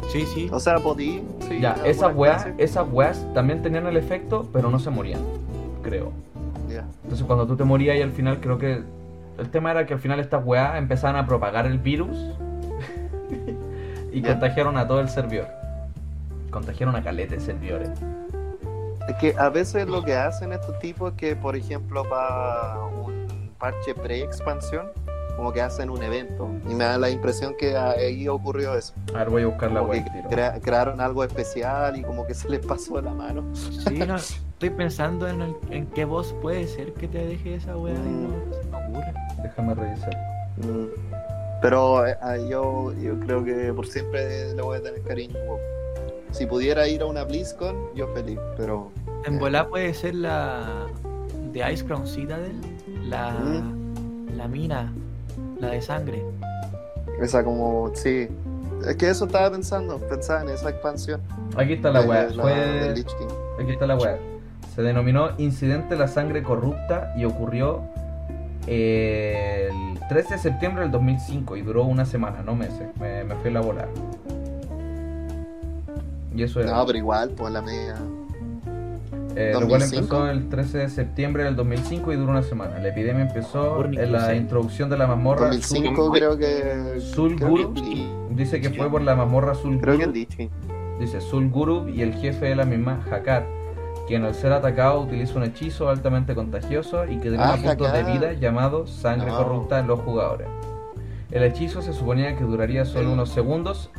[0.09, 0.49] Sí, sí.
[0.51, 1.21] O sea, podí.
[1.47, 5.19] Sí, Ya, esas weas, esas weas también tenían el efecto, pero no se morían,
[5.83, 6.13] creo.
[6.69, 6.85] Ya.
[7.03, 8.81] Entonces cuando tú te morías y al final creo que
[9.37, 12.17] el tema era que al final estas weas empezaban a propagar el virus
[14.13, 14.29] y Ya.
[14.31, 15.47] contagiaron a todo el servidor.
[16.51, 17.89] Contagiaron a caleta de servidores.
[19.09, 23.51] Es que a veces lo que hacen estos tipos es que, por ejemplo, para un
[23.57, 24.87] parche pre-expansión,
[25.35, 26.49] como que hacen un evento.
[26.69, 28.93] Y me da la impresión que ahí ocurrió eso.
[29.15, 30.05] A ver, voy a buscar la Como tiro.
[30.29, 33.43] crea- crearon algo especial y como que se les pasó de la mano.
[33.55, 34.15] Sí, no,
[34.53, 37.97] estoy pensando en, el- en qué voz puede ser que te deje esa weá y
[37.97, 39.13] no se me ocurre.
[39.41, 40.13] Déjame revisar.
[40.57, 40.87] Mm.
[41.61, 45.35] Pero eh, ah, yo, yo creo que por siempre le voy a tener cariño.
[46.31, 48.91] Si pudiera ir a una BlizzCon, yo feliz, pero
[49.25, 50.85] En volá puede ser la
[51.51, 52.53] de Ice Crown Citadel,
[53.03, 54.35] la, Mm.
[54.37, 54.93] la mina,
[55.59, 56.23] la de sangre.
[57.21, 58.27] esa como, sí.
[58.87, 61.19] Es que eso estaba pensando, pensaba en esa expansión.
[61.57, 62.93] Aquí está la Fue...
[62.95, 63.27] King.
[63.61, 64.17] Aquí está la wea.
[64.73, 67.81] Se denominó Incidente de la Sangre Corrupta y ocurrió
[68.67, 72.87] el 13 de septiembre del 2005 y duró una semana, no meses.
[72.99, 73.87] Me, me fui a la bola.
[76.33, 76.71] Y eso era.
[76.71, 77.95] No, pero igual, pues la media.
[79.39, 79.97] Eh, lo cual 2005.
[80.15, 82.79] empezó el 13 de septiembre del 2005 y duró una semana.
[82.79, 86.99] La epidemia empezó en la introducción de la mazmorra 2005 Sul- creo que.
[86.99, 87.73] Sul creo Guru.
[87.73, 90.27] que el Lich- Dice que fue por la mazmorra Sul Creo que el.
[90.99, 93.45] Dice Sul Guru y el jefe de la misma, Hakar,
[94.07, 98.03] quien al ser atacado utiliza un hechizo altamente contagioso y que Ah, drena puntos de
[98.03, 99.37] vida llamado sangre No.
[99.37, 100.47] corrupta en los jugadores.
[101.31, 103.89] El hechizo se suponía que duraría solo unos segundos,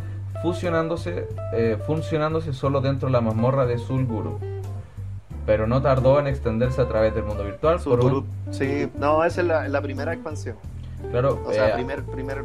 [0.43, 4.39] fusionándose, eh, funcionándose solo dentro de la mazmorra de Sul Guru.
[5.47, 7.79] Pero no tardó en extenderse a través del mundo virtual.
[7.83, 8.27] Por un-.
[8.51, 10.57] Sí, no, esa es la, la primera expansión.
[11.11, 12.45] claro, O sea, eh, primer, primer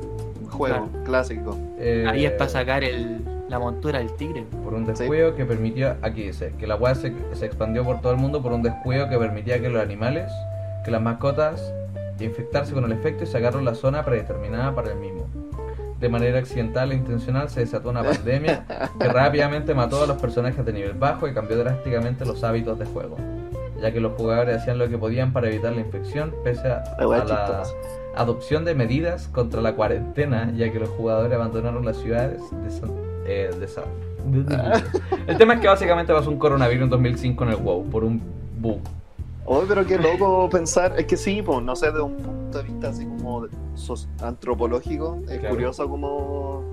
[0.50, 1.58] juego clásico.
[1.78, 4.44] eh, Ahí es para sacar el, la montura del tigre.
[4.64, 8.14] por un descuido que permitió, aquí dice, que la weá se, se expandió por todo
[8.14, 10.32] el mundo por un descuido que permitía que los animales,
[10.84, 11.74] que las mascotas,
[12.20, 15.28] infectarse con el efecto y sacaron la zona predeterminada para el mismo.
[16.00, 18.66] De manera accidental e intencional se desató una pandemia
[19.00, 22.86] que rápidamente mató a los personajes de nivel bajo y cambió drásticamente los hábitos de
[22.86, 23.16] juego,
[23.82, 27.06] ya que los jugadores hacían lo que podían para evitar la infección pese a, a
[27.30, 27.46] la
[28.18, 32.92] adopción de medidas contra la cuarentena, ya que los jugadores abandonaron las ciudades de San-
[33.26, 33.84] eh, de San-
[35.28, 38.22] El tema es que básicamente pasó un coronavirus en 2005 en el WoW por un
[38.60, 38.80] bug.
[39.46, 40.94] Oh, pero qué loco pensar.
[40.98, 43.46] Es que sí, pues, no sé, de un punto de vista así como
[44.22, 45.56] antropológico, es Claro.
[45.56, 46.64] curioso cómo,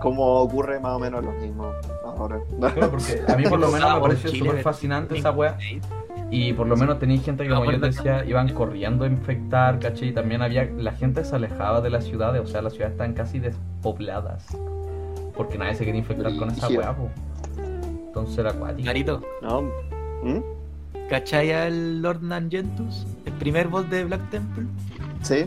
[0.00, 1.70] cómo ocurre más o menos lo mismo
[2.04, 2.40] ahora.
[2.58, 5.58] Claro, porque a mí por lo menos me pareció súper fascinante esa wea.
[6.30, 10.08] Y por lo menos tenía gente que, como yo decía, iban corriendo a infectar, ¿cachai?
[10.08, 13.12] Y también había, la gente se alejaba de las ciudades, o sea, las ciudades están
[13.12, 14.46] casi despobladas.
[15.36, 16.96] Porque nadie se quería infectar con esa weá.
[17.58, 18.86] Entonces era acuático.
[18.86, 19.62] Narito, No.
[20.22, 20.40] ¿Mm?
[21.08, 23.06] ¿Cachai al Lord Nangentus?
[23.24, 24.66] El primer boss de Black Temple.
[25.22, 25.46] Sí.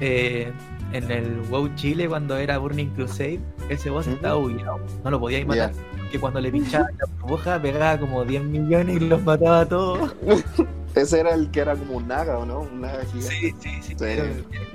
[0.00, 0.52] Eh,
[0.92, 4.80] en el WoW Chile, cuando era Burning Crusade, ese boss estaba bugueado.
[5.04, 5.72] No lo podíais matar.
[5.72, 6.10] Ya.
[6.10, 10.14] Que cuando le pinchaba la burbuja pegaba como 10 millones y los mataba a todos.
[10.96, 12.62] Ese era el que era como un naga, ¿o no?
[12.62, 13.36] Un naga gigante.
[13.36, 13.94] Sí, sí, sí.
[13.96, 14.04] Sí.
[14.04, 14.26] Era,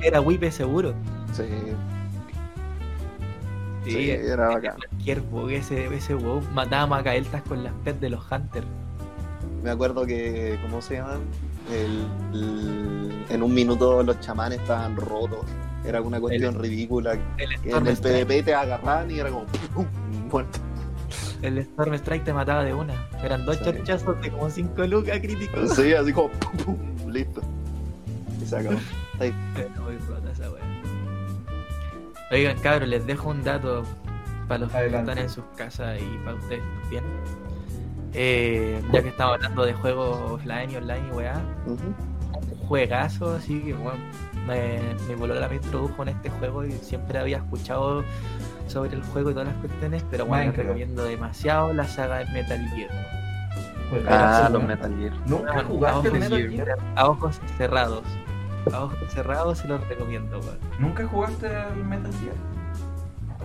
[0.02, 0.94] era Wipe seguro.
[1.34, 1.44] Sí.
[3.84, 4.78] Sí, Sí, era bacán.
[4.78, 8.66] Cualquier bug, ese, ese WoW mataba macaeltas con las pets de los Hunters.
[9.66, 11.22] Me acuerdo que, ¿cómo se llaman?
[11.74, 12.06] El,
[12.40, 15.40] el- en un minuto los chamanes estaban rotos.
[15.84, 17.14] Era una cuestión ridícula.
[17.38, 19.88] El En Storm, el Strike, PvP te agarraban y era como ¡pum!
[20.30, 20.60] muerto.
[21.42, 22.94] el Storm Strike te mataba de una.
[23.24, 23.64] Eran dos Sí.
[23.66, 25.74] charchazos de como 5 lucas críticos.
[25.76, 26.30] Sí, así como
[26.64, 26.78] ¡pum!
[27.10, 27.42] listo.
[28.40, 28.78] Y se acabó.
[29.20, 29.34] Ahí.
[29.58, 30.62] Era muy rota esa wea.
[32.32, 33.82] Oigan, cabros, les dejo un dato
[34.48, 35.06] para los Adelante.
[35.06, 37.04] que están en sus casas y para ustedes también.
[38.18, 41.78] Eh, ya que estamos hablando de juegos offline y online y weá, un
[42.68, 44.00] juegazo, así que bueno,
[44.48, 48.04] me, mi polola me introdujo en este juego y siempre había escuchado
[48.68, 50.68] sobre el juego y todas las cuestiones, pero bueno, Minecraft.
[50.68, 52.90] recomiendo demasiado la saga de Metal Gear.
[54.08, 54.64] Ah, los.
[54.64, 55.14] Metal Gear.
[55.28, 56.78] ¿Nunca a, jugaste ojos, Metal Gear?
[56.96, 58.04] a ojos cerrados.
[58.72, 60.58] A ojos cerrados se los recomiendo, weón.
[60.80, 62.55] ¿Nunca jugaste al Metal Gear?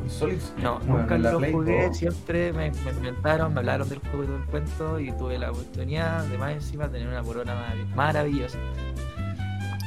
[0.09, 1.97] Solid No, Bueno, nunca lo Play jugué, 2.
[1.97, 5.51] siempre me, me comentaron, me hablaron del juego y todo el cuento y tuve la
[5.51, 8.59] oportunidad de más encima tener una corona marav- maravillosa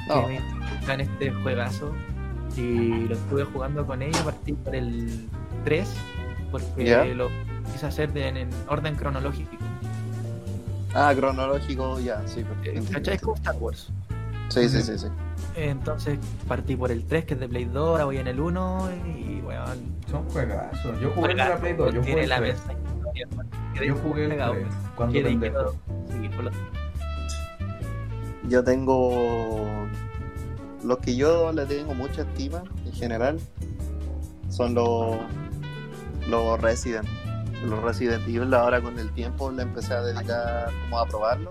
[0.10, 0.28] Oh.
[0.28, 0.40] que
[0.88, 1.94] me en este juegazo
[2.58, 5.28] y lo estuve jugando con ella, partí por el
[5.64, 5.90] 3
[6.52, 7.06] porque Ya.
[7.06, 7.30] lo
[7.72, 9.52] quise hacer de- en, en orden cronológico.
[10.94, 12.42] Ah, cronológico, ya, sí.
[12.42, 12.92] Eh, perfecto.
[12.94, 13.16] ¿Cachai?
[13.16, 13.88] Es como Star Wars.
[14.50, 15.08] Sí, sí, sí, sí.
[15.56, 18.90] Entonces partí por el 3 que es de Play 2, ahora voy en el 1
[19.18, 19.66] y bueno,
[20.10, 21.00] Son juegazos.
[21.00, 22.56] Yo jugué en la Play 2, yo jugué el la 3.
[22.56, 23.50] mensaje historia, man.
[23.74, 24.66] Quedé Yo jugué el pegado, 3.
[24.96, 25.76] Cuando pendejo.
[28.50, 29.88] Yo tengo.
[30.84, 33.40] Los que yo le tengo mucha estima en general
[34.50, 35.18] son los.
[36.30, 37.08] Los Resident.
[37.66, 38.54] Los Resident Evil.
[38.54, 41.50] Ahora con el tiempo le empecé a dedicar como a probarlo.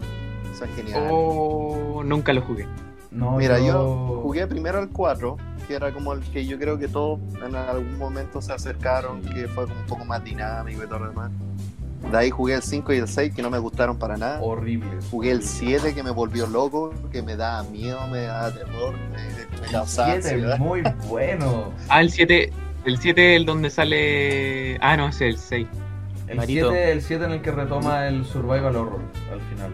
[0.58, 1.08] Son geniales.
[1.10, 2.66] Oh, nunca lo jugué.
[3.12, 5.36] No, Mira, yo jugué primero el 4,
[5.68, 9.46] que era como el que yo creo que todos en algún momento se acercaron, que
[9.48, 11.30] fue como un poco más dinámico y todo lo demás.
[12.10, 14.40] De ahí jugué el 5 y el 6, que no me gustaron para nada.
[14.40, 15.06] horribles.
[15.10, 19.60] Jugué el 7, que me volvió loco, que me daba miedo, me daba terror, me,
[19.60, 20.58] me causaba Siete, ansiedad.
[20.58, 21.70] muy bueno.
[21.88, 22.52] Ah, el 7.
[22.84, 24.76] El 7 es el donde sale.
[24.80, 25.68] Ah, no, ese es el 6.
[26.28, 26.70] El Marito.
[26.70, 29.00] 7 el 7 en el que retoma el survival horror
[29.30, 29.70] al final.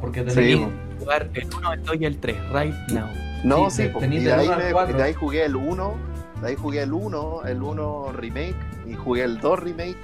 [0.00, 0.72] Porque Sí, tenía mo.
[1.02, 3.08] Jugar el 1, el 2 y el 3, right now.
[3.44, 5.94] No, Sí, sí, y del de ahí, me- de ahí jugué el 1,
[6.40, 9.96] de ahí jugué el 1, el 1 remake, y jugué el 2 remake.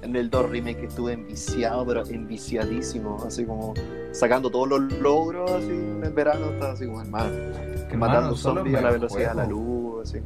[0.00, 3.74] En el 2 remake estuve enviciado, pero enviciadísimo, así como
[4.12, 7.30] sacando todos los logros así en el verano, estaba así como hermano,
[7.90, 10.18] que matando zombies a la velocidad de la luz, así.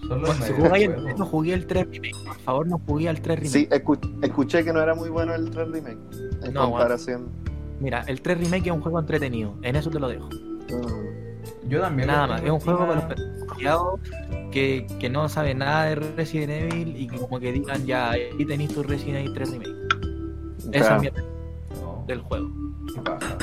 [0.00, 1.04] Son los Bueno, si mejores jugáis el juegos.
[1.04, 2.24] 3, no jugué el 3 remake.
[2.26, 3.52] Por favor, no jugué al 3 remake.
[3.52, 5.98] Sí, escu- escuché que no era muy bueno el 3 remake,
[6.42, 7.28] en No, comparación.
[7.82, 9.54] Mira, el 3 remake es un juego entretenido.
[9.62, 10.28] En eso te lo dejo.
[10.28, 11.68] Mm.
[11.68, 12.08] Yo también.
[12.08, 12.42] Nada más.
[12.42, 14.00] Es un juego para los desconfiados
[14.52, 18.44] que, que no sabe nada de Resident Evil y que como que digan ya, ahí
[18.46, 19.68] tenéis tu Resident Evil 3 remake.
[19.68, 21.02] Eso Claro.
[21.02, 22.50] es mi No, del juego.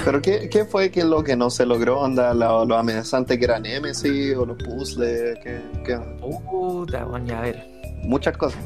[0.05, 1.99] Pero ¿qué, qué fue que lo que no se logró?
[2.01, 5.37] ¿Onda lo, lo amenazante que era Nemesis o los puzzles?
[5.43, 5.97] ¿Qué, qué?
[6.19, 7.65] Puta, bueno, ya a ver.
[8.03, 8.59] Muchas cosas.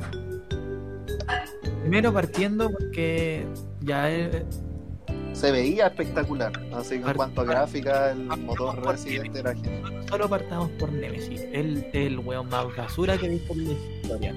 [1.81, 3.45] Primero partiendo porque
[3.81, 4.43] ya es,
[5.33, 6.51] Se veía espectacular.
[6.73, 10.05] Así que en cuanto a gráfica, el motor Resident era genial.
[10.07, 11.41] solo partamos por Nemesis.
[11.51, 14.35] El, el weón más basura que he visto en la historia.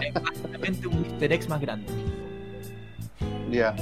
[0.00, 1.32] Es básicamente un Mr.
[1.32, 1.86] X más grande.
[3.50, 3.74] Ya.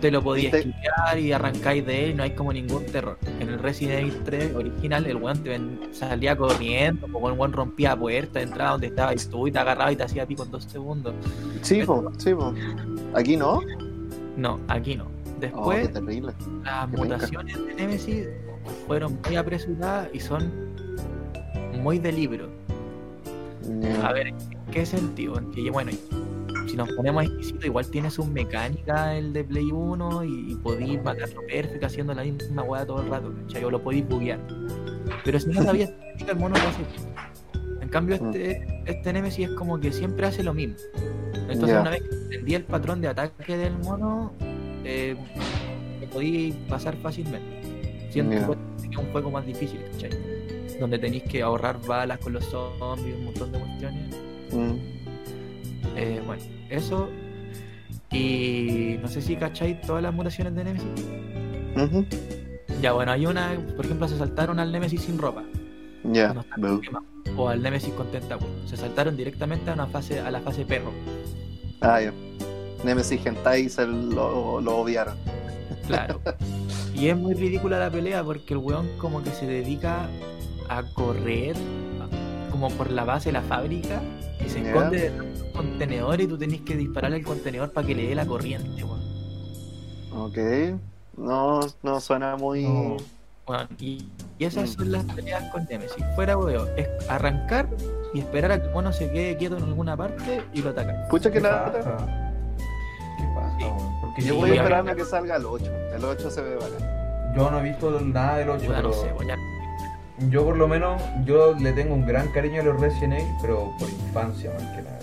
[0.00, 3.16] Te lo podías esquivar y arrancáis de él no hay como ningún terror.
[3.38, 7.52] En el Resident Evil 3 original, el weón te ven- salía corriendo, como el weón
[7.52, 10.64] rompía puertas, entraba donde estabas tú y te agarraba y te hacía pico en dos
[10.64, 11.14] segundos.
[11.62, 12.52] Sí, po, sí, po.
[13.14, 13.60] Aquí no.
[14.36, 15.04] No, aquí no.
[15.04, 16.32] Oh, Después, terrible.
[16.64, 18.28] las qué mutaciones de Nemesis
[18.86, 20.52] fueron muy apresuradas y son
[21.80, 22.48] muy de libro.
[23.80, 24.06] Ya.
[24.06, 24.36] A ver, ¿en
[24.70, 25.38] qué sentido?
[25.38, 25.90] En que, bueno,
[26.68, 31.02] si nos ponemos exquisitos, igual tiene sus mecánicas el de Play 1 y, y podéis
[31.02, 33.64] matarlo perfecto haciendo la misma weá todo el rato, ¿cachai?
[33.64, 34.38] O lo podéis buguear.
[35.24, 35.92] Pero si no sabías
[36.26, 37.11] el mono lo hace.
[37.92, 40.76] Cambio, este, este Nemesis es como que siempre hace lo mismo.
[41.48, 44.32] Entonces, una vez que entendí el patrón de ataque del mono,
[44.84, 45.14] eh,
[46.10, 47.60] podéis pasar fácilmente.
[48.10, 50.10] Siento que es un juego más difícil, ¿cachai?
[50.80, 54.16] Donde tenéis que ahorrar balas con los zombies, un montón de cuestiones.
[54.52, 54.74] Mm.
[55.96, 57.10] Eh, bueno, eso.
[58.10, 60.88] Y no sé si cacháis todas las mutaciones de Nemesis.
[62.80, 65.44] Ya, bueno, hay una, por ejemplo, se saltaron al Nemesis sin ropa.
[66.04, 66.32] Ya.
[66.32, 66.80] no Veo.
[66.80, 67.04] quemado,
[67.36, 68.52] O al Nemesis con tentáculos.
[68.66, 70.92] Se saltaron directamente a una fase, a la fase perro.
[71.80, 72.12] Ah, ya.
[72.84, 75.16] Nemesis Hentai se lo, lo obviaron.
[75.86, 76.20] Claro.
[76.94, 80.08] y es muy ridícula la pelea porque el weón como que se dedica
[80.68, 81.56] a correr
[82.50, 84.00] como por la base de la fábrica
[84.44, 87.86] y se esconde detrás de un contenedor y tú tenés que dispararle al contenedor para
[87.86, 89.00] que le dé la corriente, weón.
[90.12, 90.38] Ok.
[91.16, 92.64] No, no suena muy.
[92.64, 92.96] No.
[93.46, 94.06] Weón, y,
[94.42, 94.72] y esas Mm.
[94.74, 96.04] son las peleas con Nemesis.
[96.16, 97.68] Fuera, weón, es arrancar
[98.12, 101.06] y esperar a que el mono se quede quieto en alguna parte y lo atacar.
[101.08, 101.64] Pucha que ¿Qué la.
[101.66, 101.78] pasa?
[103.18, 103.64] ¿Qué pasa, Sí.
[103.64, 104.00] weón?
[104.00, 105.70] Porque Yo yo, voy Sí, esperando a que salga el 8.
[105.94, 107.34] El 8 se ve bacán.
[107.36, 109.36] yo no he visto nada del 8, Puta, pero no sé, ya-
[110.28, 113.72] yo por lo menos yo le tengo un gran cariño a los Resident Evil, pero
[113.78, 114.98] por infancia más que nada.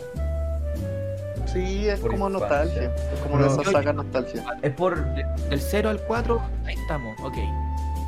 [1.48, 2.58] Sí, es Por como infancia.
[2.58, 2.92] nostalgia.
[3.14, 4.44] Es como esa saga nostalgia.
[4.62, 5.04] Es por
[5.50, 7.36] Del 0 al 4, ahí estamos, ok.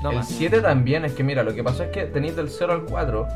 [0.02, 0.28] No el más.
[0.28, 3.28] 7 también, es que mira, lo que pasa es que tenéis del 0 al 4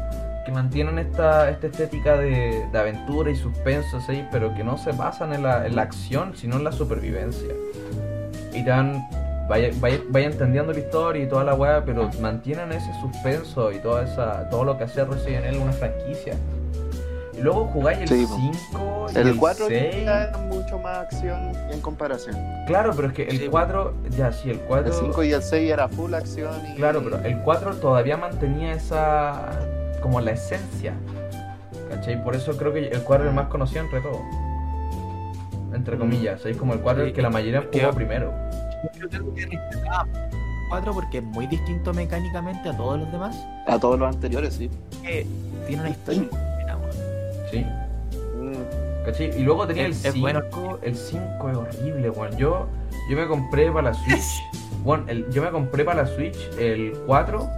[0.45, 4.23] que mantienen esta, esta estética de, de aventura y suspenso, ¿sí?
[4.31, 7.51] pero que no se basan en la, en la acción, sino en la supervivencia.
[8.53, 9.07] Y dan,
[9.49, 13.79] vaya, vaya, vaya entendiendo la historia y toda la weá, pero mantienen ese suspenso y
[13.79, 16.35] toda esa, todo lo que hace Resident Evil una franquicia.
[17.37, 18.35] Y luego jugáis el Sí, po.
[18.37, 20.05] 5 y El el 4 6.
[20.05, 22.35] ya es mucho más acción en comparación.
[22.67, 23.51] Claro, pero es que el Sí, po.
[23.51, 24.87] 4, ya sí, el 4...
[24.87, 26.75] El 5 y el 6 era full acción y.
[26.75, 29.49] Claro, pero el 4 todavía mantenía esa.
[30.01, 30.93] como la esencia.
[31.89, 32.23] ¿Cachai?
[32.23, 34.21] Por eso creo que el 4 es el más conocido entre todos.
[35.73, 36.57] Entre comillas, ¿sabéis?
[36.57, 38.31] Como el 4 es el que la mayoría jugó primero.
[38.99, 40.05] Yo creo que respetaba
[40.69, 43.35] 4 porque es muy distinto mecánicamente a todos los demás.
[43.67, 44.69] A todos los anteriores, sí.
[45.03, 45.27] Que
[45.67, 46.23] tiene una historia
[47.63, 49.05] Mm.
[49.05, 49.39] ¿Cachai?
[49.39, 50.21] Y luego tenía Es- el es 5.
[50.21, 50.79] bueno.
[50.81, 52.37] El 5 es horrible, weón.
[52.37, 52.67] Yo,
[53.09, 54.43] yo me compré para la Switch.
[54.83, 57.49] Bueno, el- yo me compré para la Switch el 4,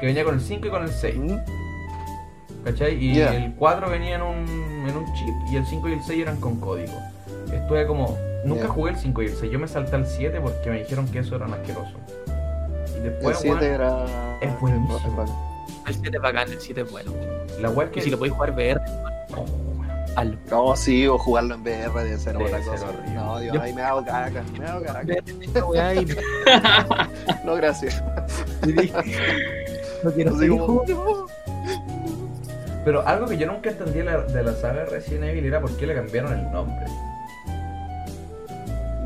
[0.00, 1.14] que venía con el 5 y con el 6.
[1.18, 1.36] Mm.
[2.64, 2.94] ¿Cachai?
[3.02, 3.34] Y Ya.
[3.34, 6.40] el 4 venía en un, en un chip y el 5 y el 6 eran
[6.40, 6.92] con código.
[7.52, 8.16] Estuve como.
[8.46, 8.68] Nunca Ya.
[8.68, 9.52] jugué el 5 y el 6.
[9.52, 11.92] Yo me salté al 7 porque me dijeron que eso era un asqueroso.
[12.94, 14.04] Y El después, 7 weón, era.
[14.40, 14.98] es buenísimo.
[15.86, 17.12] El 7 es bacán, el 7 es bueno.
[17.60, 18.00] la weá es Y que.
[18.02, 18.80] si lo podéis jugar VR,
[20.16, 20.36] hazlo.
[20.50, 22.88] No, sí, o jugarlo en VR debe ser Debe otra ser cosa.
[22.88, 23.14] horrible.
[23.14, 24.80] No, Dios, Yo- ahí me hago caca, me hago
[25.94, 26.06] y-
[27.44, 28.02] No, gracias.
[30.02, 31.26] No quiero seguir jugando.
[32.84, 35.76] Pero algo que yo nunca entendí de la, de la saga Resident Evil era por
[35.76, 36.86] qué le cambiaron el nombre.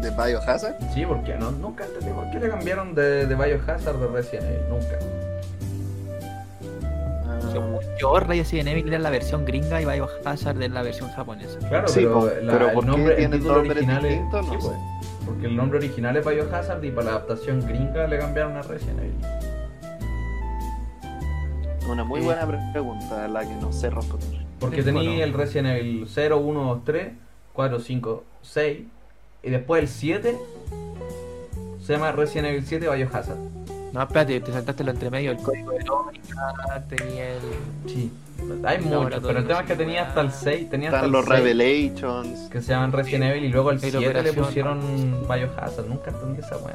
[0.01, 0.77] ¿De Biohazard?
[0.95, 4.69] Sí, porque no, nunca entendí por qué le cambiaron de, de Biohazard de Resident Evil.
[4.69, 4.99] Nunca.
[7.63, 11.59] Ah, Yo Resident Evil era la versión gringa y Biohazard era la versión japonesa.
[11.69, 14.21] Claro, Sí, pero, la- pero el ¿por qué nombre, el tienen título original es.
[14.23, 14.57] No sí, sé.
[14.61, 14.73] pues,
[15.27, 18.99] porque el nombre original es Biohazard y para la adaptación gringa le cambiaron a Resident
[19.01, 19.15] Evil.
[21.89, 22.25] Una muy Eh.
[22.25, 24.45] buena pre- pregunta, la que no sé responder.
[24.59, 25.25] Porque Sí, tenía bueno.
[25.25, 27.13] el Resident Evil 0, 1, 2, 3,
[27.53, 28.81] 4, 5, 6.
[29.43, 30.39] Y después el 7
[31.83, 33.37] se llama Resident Evil 7 Biohazard.
[33.95, 37.41] No, espérate, te saltaste lo entre medio, el código de Verónica, tenía el...
[37.87, 38.13] Sí.
[38.65, 40.69] Hay No, muchos, pero el tema es que tenía hasta el 6.
[40.69, 42.49] Tenía hasta Están el los 6, Revelations.
[42.51, 44.81] que se llaman Resident Evil y luego el Hay 7 le pusieron
[45.29, 45.87] Biohazard.
[45.89, 46.75] Nunca entendí esa weá.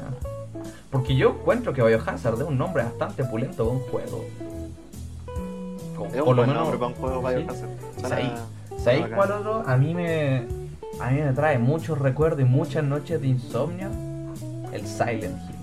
[0.90, 4.24] Porque yo encuentro que Biohazard es un nombre bastante pulento de un juego.
[5.96, 7.36] Como- Es un por lo menos, nombre para un juego sí.
[7.36, 8.12] Biohazard.
[8.14, 8.34] Ahí.
[8.82, 9.16] ¿Sabéis bacán.
[9.18, 9.62] cuál otro?
[9.66, 10.46] A mí me.
[10.98, 13.88] A mí me trae muchos recuerdos y muchas noches de insomnio.
[14.72, 15.56] El Silent Hill.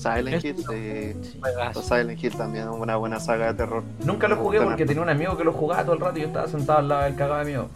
[0.00, 1.38] Silent Es- Hill, sí.
[1.40, 1.82] Juegazo.
[1.82, 3.82] Silent Hill también es una buena saga de terror.
[4.04, 6.26] Nunca lo jugué porque tenía un amigo que lo jugaba todo el rato y yo
[6.28, 7.68] estaba sentado al lado del cagado de mío.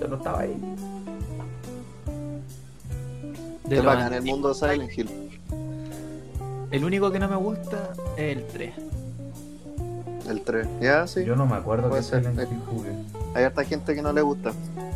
[0.00, 0.56] Pero estaba ahí.
[3.64, 5.10] De Es los bacán el mundo de Silent Hill.
[6.70, 8.74] El único que no me gusta es el 3.
[10.28, 10.66] El 3.
[10.80, 11.24] Ya, sí.
[11.24, 12.50] Yo no me acuerdo Puede que ser, Silent.
[12.50, 12.90] Hill jugué.
[13.34, 14.52] Hay harta gente que no le gusta.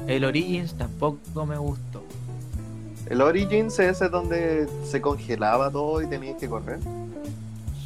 [0.06, 2.02] El Origins tampoco me gustó.
[3.06, 6.78] El Origins es ese donde se congelaba todo y tenías que correr.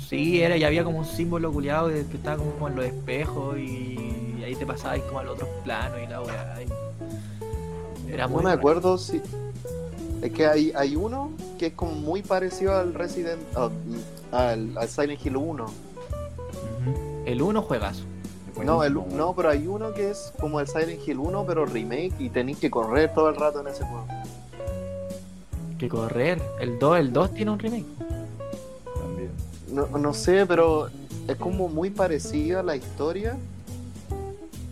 [0.08, 4.42] Sí, era y había como un símbolo culiado que estaba como en los espejos y
[4.44, 6.56] ahí te pasabas como al otro plano y la weá.
[8.08, 8.58] Era No muy me raro.
[8.58, 9.20] acuerdo si.
[10.22, 13.40] Es que hay, hay uno que es como muy parecido al Resident.
[13.54, 13.70] ah,
[14.32, 15.66] al, al Silent Hill 1.
[17.26, 18.04] El 1 juegazo.
[18.64, 22.12] No, el, no, pero hay uno que es como el Silent Hill 1, pero remake
[22.18, 24.06] y tenéis que correr todo el rato en ese juego.
[25.80, 26.40] Que correr.
[26.60, 27.86] El 2, el 2 tiene un remake.
[28.94, 29.30] También.
[29.72, 30.88] No, no sé, pero
[31.26, 33.36] es como muy parecida la historia.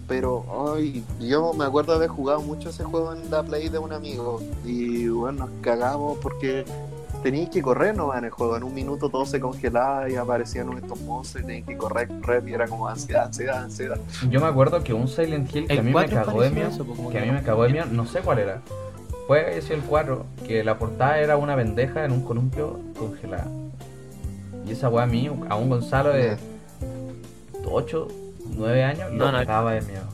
[0.06, 3.78] Pero, ay, yo me acuerdo de haber jugado mucho ese juego en la Play de
[3.78, 4.40] un amigo.
[4.64, 6.64] Y bueno, nos cagamos porque
[7.22, 8.56] tenías que correr no en el juego.
[8.56, 12.48] En un minuto todo se congelaba y aparecían estos monstruos y tenías que correr, correr.
[12.48, 13.98] Y era como ansiedad, ansiedad, ansiedad.
[14.30, 16.42] Yo me acuerdo que un Silent Hill que El a mí me 4 es cagó
[16.42, 18.62] de miedo, que a mí me cagó de miedo, no sé cuál era.
[19.28, 23.46] Fue ese el 4, que la portada era una bendeja en un columpio congelada.
[24.66, 26.36] Y esa weá a mí, a un Gonzalo de
[27.66, 28.08] 8,
[28.56, 29.38] 9 años, lo No, no.
[29.38, 30.04] cagaba de miedo.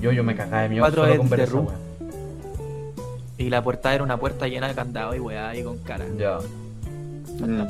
[0.00, 1.74] Yo, yo me cagaba de miedo Cuatro solo con ver esa weá.
[3.38, 6.04] Y la puerta era una puerta llena de candado y weá ahí con cara.
[6.18, 6.38] Ya.
[7.40, 7.66] Uh,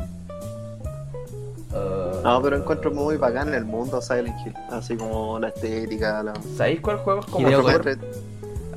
[2.24, 4.54] No, pero encuentro muy bacán el mundo Silent Hill.
[4.70, 6.32] Así como la estética, la.
[6.56, 8.06] ¿Sabéis cuál juego es como Hideo súper- Kojima.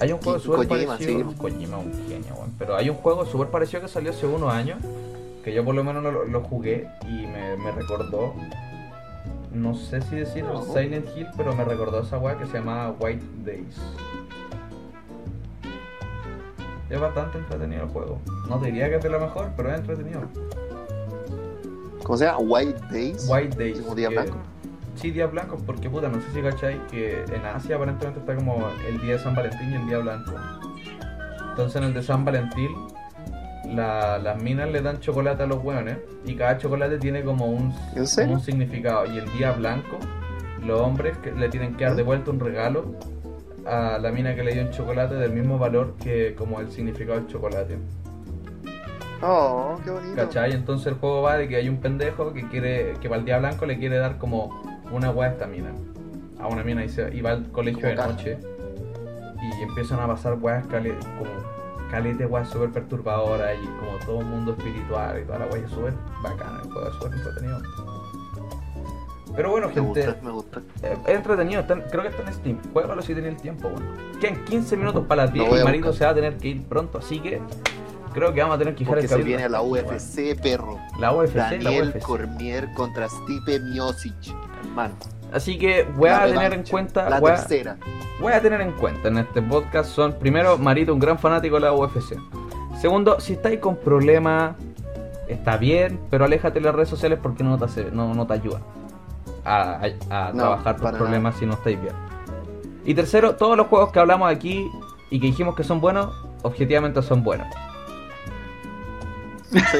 [0.04, 0.98] Hay un juego súper parecido.
[1.32, 1.36] sí.
[1.38, 2.36] Kojima es un genio.
[2.60, 4.78] Pero hay un juego súper parecido que salió hace unos años.
[5.46, 8.34] Que yo por lo menos lo, lo jugué y me, me recordó.
[9.54, 10.64] No sé si decir No.
[10.66, 13.78] Silent Hill, pero me recordó esa weá que se llamaba White Days.
[16.90, 18.20] Es bastante entretenido el juego.
[18.50, 20.22] No te diría que es de lo mejor, pero es entretenido.
[22.04, 22.40] ¿Cómo se llama?
[22.40, 23.26] White Days.
[23.30, 23.80] White Days.
[23.80, 24.38] Como día que- blanco.
[24.96, 28.68] Sí, días blancos, porque puta, no sé si cacháis que en Asia aparentemente está como
[28.88, 30.32] el día de San Valentín y el día blanco.
[31.50, 32.72] Entonces en el de San Valentín,
[33.68, 37.74] la- las minas le dan chocolate a los hueones y cada chocolate tiene como un,
[38.40, 39.06] significado.
[39.12, 39.98] Y el día blanco,
[40.64, 42.96] los hombres que le tienen que dar de vuelta un regalo
[43.66, 47.20] a la mina que le dio un chocolate del mismo valor que como el significado
[47.20, 47.78] del chocolate.
[49.22, 50.16] Oh, qué bonito.
[50.16, 50.52] ¿Cachai?
[50.52, 53.40] Entonces el juego va de que hay un pendejo que quiere, que para el día
[53.40, 54.62] blanco le quiere dar como
[54.94, 55.72] una weá esta mina.
[56.40, 58.38] A una mina y, se, y va al colegio de noche.
[59.60, 61.30] Y empiezan a pasar weas cale, como
[61.92, 65.70] calete weas súper perturbadoras y como todo un mundo espiritual y toda la wea es
[65.72, 67.62] súper bacana, el juego es súper entretenido.
[69.36, 70.62] Pero bueno, Me gente, gusta, me gusta.
[70.84, 72.58] eh, es entretenido, está en- creo que está en Steam.
[72.72, 73.86] Juégalo si tenés el tiempo, bueno.
[74.22, 75.98] Quedan 15 minutos para las Lo 10 voy y a Marito buscar.
[76.00, 77.42] se va a tener que ir pronto, así que
[78.14, 79.62] creo que vamos a tener que dejar Porque el se viene la.
[79.62, 80.80] UFC, perro.
[81.00, 82.02] La UFC, la Daniel UFC.
[82.04, 84.14] Cormier contra Stipe Miocic.
[84.64, 84.94] Hermano.
[85.32, 87.78] Así que voy La a tener en cuenta, La voy a, tercera.
[88.22, 91.62] voy a tener en cuenta en este podcast son primero Marito un gran fanático de
[91.62, 92.16] la UFC.
[92.80, 94.56] Segundo, si estáis con problemas
[95.28, 98.34] está bien, pero aléjate de las redes sociales porque no te hace- no, no te
[98.34, 98.60] ayuda
[99.46, 101.96] a, a- a No, trabajar tus problemas si no estáis bien.
[102.86, 104.70] Y tercero, todos los juegos que hablamos aquí
[105.10, 107.48] y que dijimos que son buenos, objetivamente son buenos.
[109.62, 109.78] Sí.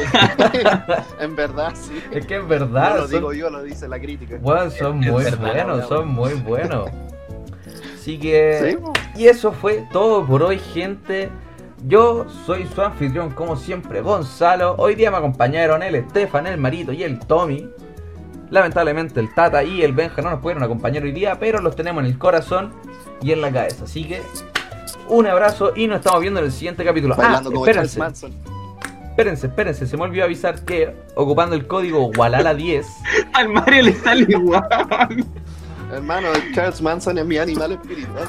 [1.20, 2.02] en verdad, sí.
[2.12, 4.38] Es que es No verdad, lo son- digo yo, lo dice la crítica.
[4.42, 6.90] Bueno, son Es muy verdad, buenos, son muy buenos.
[7.96, 8.78] Así que...
[9.16, 9.22] Sí.
[9.22, 11.30] Y eso fue todo por hoy, gente.
[11.86, 14.76] Yo soy su anfitrión, como siempre, Gonzalo.
[14.78, 17.70] Hoy día me acompañaron el Estefan, el Marito y el Tommy.
[18.50, 22.04] Lamentablemente el Tata y el Benja no nos pudieron acompañar hoy día, pero los tenemos
[22.04, 22.72] en el corazón
[23.22, 23.86] y en la cabeza.
[23.86, 24.22] Así que
[25.10, 27.16] un abrazo y nos estamos viendo en el siguiente capítulo.
[27.16, 28.32] Ah, Bailando espérense, Manson.
[29.14, 29.86] Espérense, espérense.
[29.88, 32.84] Se me olvidó avisar que ocupando el código Walala10
[33.34, 34.64] Al Mario le sale igual.
[35.92, 38.28] Hermano, Charles Manson es mi animal espiritual.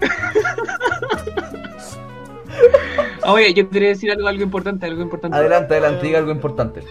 [3.26, 5.36] Oye, yo quería decir algo, algo importante, algo importante.
[5.36, 6.82] Adelante, adelante, diga algo importante.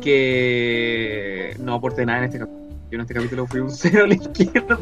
[0.00, 2.64] Que no aporté nada en este capítulo.
[2.90, 4.78] Yo en este capítulo fui un cero a la izquierda.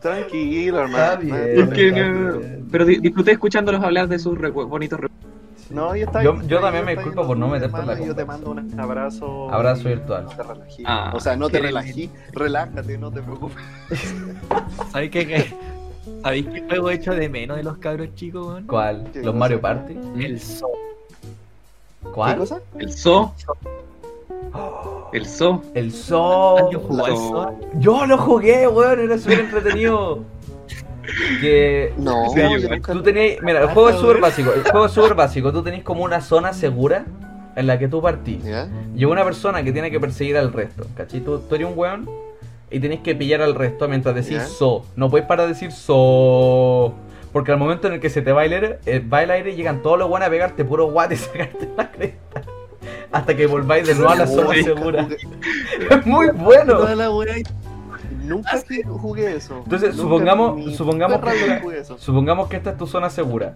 [0.00, 1.20] Tranquilo, Está hermano.
[1.22, 1.60] bien.
[1.60, 2.68] Es que está no- bien.
[2.70, 5.26] Pero di- disfruté escuchándolos hablar de sus recu- bonitos recuerdos.
[5.70, 8.14] No, yo, está Yo- bien, yo también me disculpo por no meterte en la Yo
[8.14, 9.50] te mando un abrazo.
[9.52, 10.24] Abrazo virtual.
[10.24, 10.82] No te relajé.
[10.86, 12.10] Ah, o sea, no te qué relajé.
[12.32, 13.56] Relájate, no te preocupes.
[14.92, 15.26] ¿Sabéis qué?
[15.26, 15.54] qué?
[16.22, 18.66] ¿Sabéis qué juego hecho de menos de los cabros chicos, weón?
[18.66, 19.08] ¿Cuál?
[19.12, 19.38] ¿Qué ¿Los cosa?
[19.38, 19.98] Mario Party?
[20.18, 20.68] El Zoo.
[22.02, 22.38] ¿Qué ¿Cuál?
[22.38, 22.60] cosa?
[22.78, 23.34] El So,
[25.12, 25.62] el So.
[25.74, 26.58] El Sol.
[26.60, 27.42] ¿Alguien jugó al Zoo.
[27.42, 27.58] Zoo?
[27.80, 30.20] Yo lo jugué, weón, era súper entretenido.
[31.40, 32.40] Que No, Sí,
[32.86, 35.82] tú tenías, mira, el juego es súper básico, el juego es súper básico, tú tenés
[35.82, 37.04] como una zona segura
[37.54, 38.42] en la que tú partís.
[38.44, 38.68] ¿Ya?
[38.94, 41.20] Y una persona que tiene que perseguir al resto, ¿cachai?
[41.20, 42.08] Tú, tú eres un weón
[42.70, 44.44] y tenés que pillar al resto mientras decís Ya.
[44.46, 44.84] so.
[44.96, 46.94] No puedes parar de decir so.
[47.32, 49.54] Porque al momento en el que se te va el aire, eh, va el aire
[49.54, 52.42] llegan todos los buenos a pegarte puro guate y sacarte la cresta.
[53.12, 55.08] Hasta que volváis de nuevo a la zona segura.
[55.90, 56.80] Es muy bueno.
[58.26, 58.50] Nunca
[59.00, 59.60] jugué eso.
[59.64, 61.98] Entonces, Nunca supongamos- supongamos que- vida jugué eso.
[61.98, 63.54] Supongamos que esta es tu zona segura.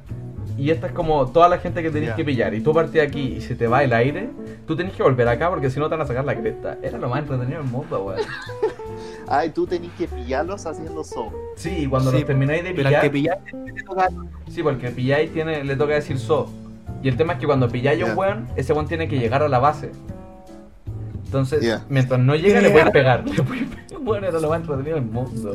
[0.59, 2.53] Y esta es como toda la gente que tenés que pillar.
[2.53, 4.29] Y tú partís aquí y se te va el aire.
[4.67, 6.77] Tú tenés que volver acá porque si no te van a sacar la cresta.
[6.83, 8.21] Era lo más entretenido del mundo, weón.
[9.27, 11.33] Ay, tú tenés que pillarlos haciendo so.
[11.57, 13.03] Sí, cuando Sí, los termináis de Pero pillar.
[13.03, 14.09] que pillaste te toca.
[14.51, 16.51] Sí, porque pilláis tiene, le toca decir so.
[17.03, 19.43] Y el tema es que cuando pilláis a un weón, ese weón tiene que llegar
[19.43, 19.93] a la base.
[21.25, 23.25] Entonces, mientras no llegue, le puedes pegar.
[23.27, 23.60] Le puedes pegar.
[24.05, 25.55] Bueno, era lo más entretenido del mundo.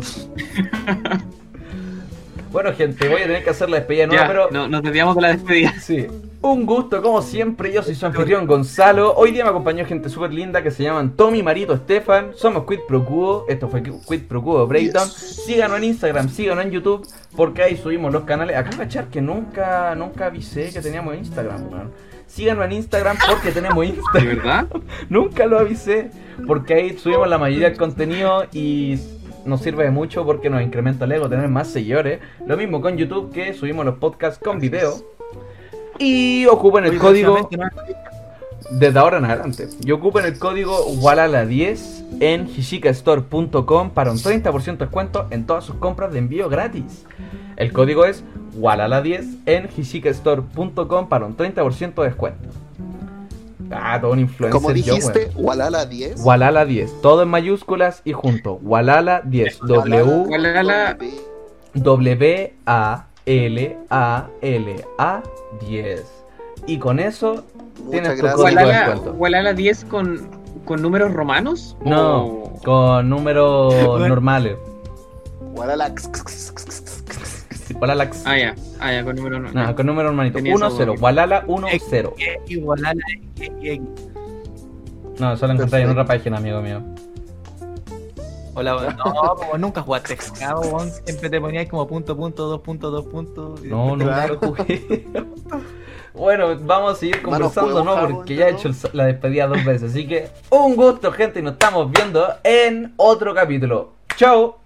[2.52, 4.50] bueno, gente, voy a tener que hacer la despedida nueva, Ya, pero.
[4.52, 5.74] no- nos desviamos de la despedida.
[5.82, 6.08] Sí.
[6.42, 7.74] Un gusto, como siempre.
[7.74, 9.16] Yo soy su anfitrión Gonzalo.
[9.16, 12.34] Hoy día me acompañó gente súper linda que se llaman Tommy, Marito, Estefan.
[12.36, 13.46] Somos Quid Pro Cubo.
[13.50, 15.10] Esto fue Quid Pro Cubo Breakdown.
[15.10, 17.08] Síganos en Instagram, síganos en YouTube.
[17.36, 18.56] Porque ahí subimos los canales.
[18.58, 21.92] Acá cachar que nunca, nunca avisé que teníamos Instagram, weón.
[22.28, 24.36] Síganos en Instagram porque tenemos ¿De Instagram.
[24.38, 24.68] verdad?
[25.10, 26.12] Nunca lo avisé.
[26.48, 29.00] Porque ahí subimos la mayoría del contenido y
[29.46, 32.20] nos sirve de mucho porque nos incrementa el ego tener más seguidores.
[32.46, 34.96] Lo mismo con YouTube que subimos los podcasts con video.
[35.98, 37.50] Y ocupen el Oye, código
[38.72, 39.68] desde ahora en adelante.
[39.84, 41.80] Y ocupen el código Walala10
[42.20, 47.06] en hishikastore.com para un 30% de descuento en todas sus compras de envío gratis.
[47.58, 48.24] El código es
[48.60, 52.50] Walala10 en hishikastore.com para un 30% de descuento.
[53.72, 54.52] Ah, todo un influencer.
[54.62, 55.46] Como yo, dijiste, weón.
[55.48, 56.22] Walala 10.
[56.24, 58.60] Walala 10, todo en mayúsculas y junto.
[58.62, 60.98] Walala 10, W Walala-
[61.74, 65.24] W A L A L A
[65.68, 66.04] 10.
[66.68, 67.44] Y con eso
[67.84, 68.36] Muchas tu gracias.
[68.40, 68.96] Walala.
[69.18, 70.30] Walala 10 con,
[70.66, 71.78] con números romanos?
[71.84, 74.08] No, O- con números Bueno.
[74.10, 74.58] normales.
[75.56, 75.94] Walala.
[77.80, 78.56] Walala Ah, ya.
[78.80, 79.76] Ah, ya, con números No, normales.
[79.76, 80.38] con número normalito.
[80.38, 80.92] Tenía 1 esa 0.
[80.94, 81.02] duda.
[81.04, 82.14] Walala 1 0.
[82.48, 83.04] Igual a la
[83.40, 83.82] X.
[85.20, 86.82] No, eso lo encontré en otra página, amigo mío.
[88.54, 90.18] Hola, no, como nunca jugaste
[90.72, 90.90] weón.
[91.06, 93.62] Siempre te ponías como punto, punto, dos puntos, dos puntos.
[93.64, 94.40] No, no, Claro.
[94.42, 95.06] lo jugué.
[96.16, 98.08] Bueno, vamos a seguir conversando, ¿no?
[98.10, 99.92] Porque ya he hecho la despedida dos veces.
[99.92, 103.94] Así que un gusto, gente, y nos estamos viendo en otro capítulo.
[104.16, 104.65] Chao.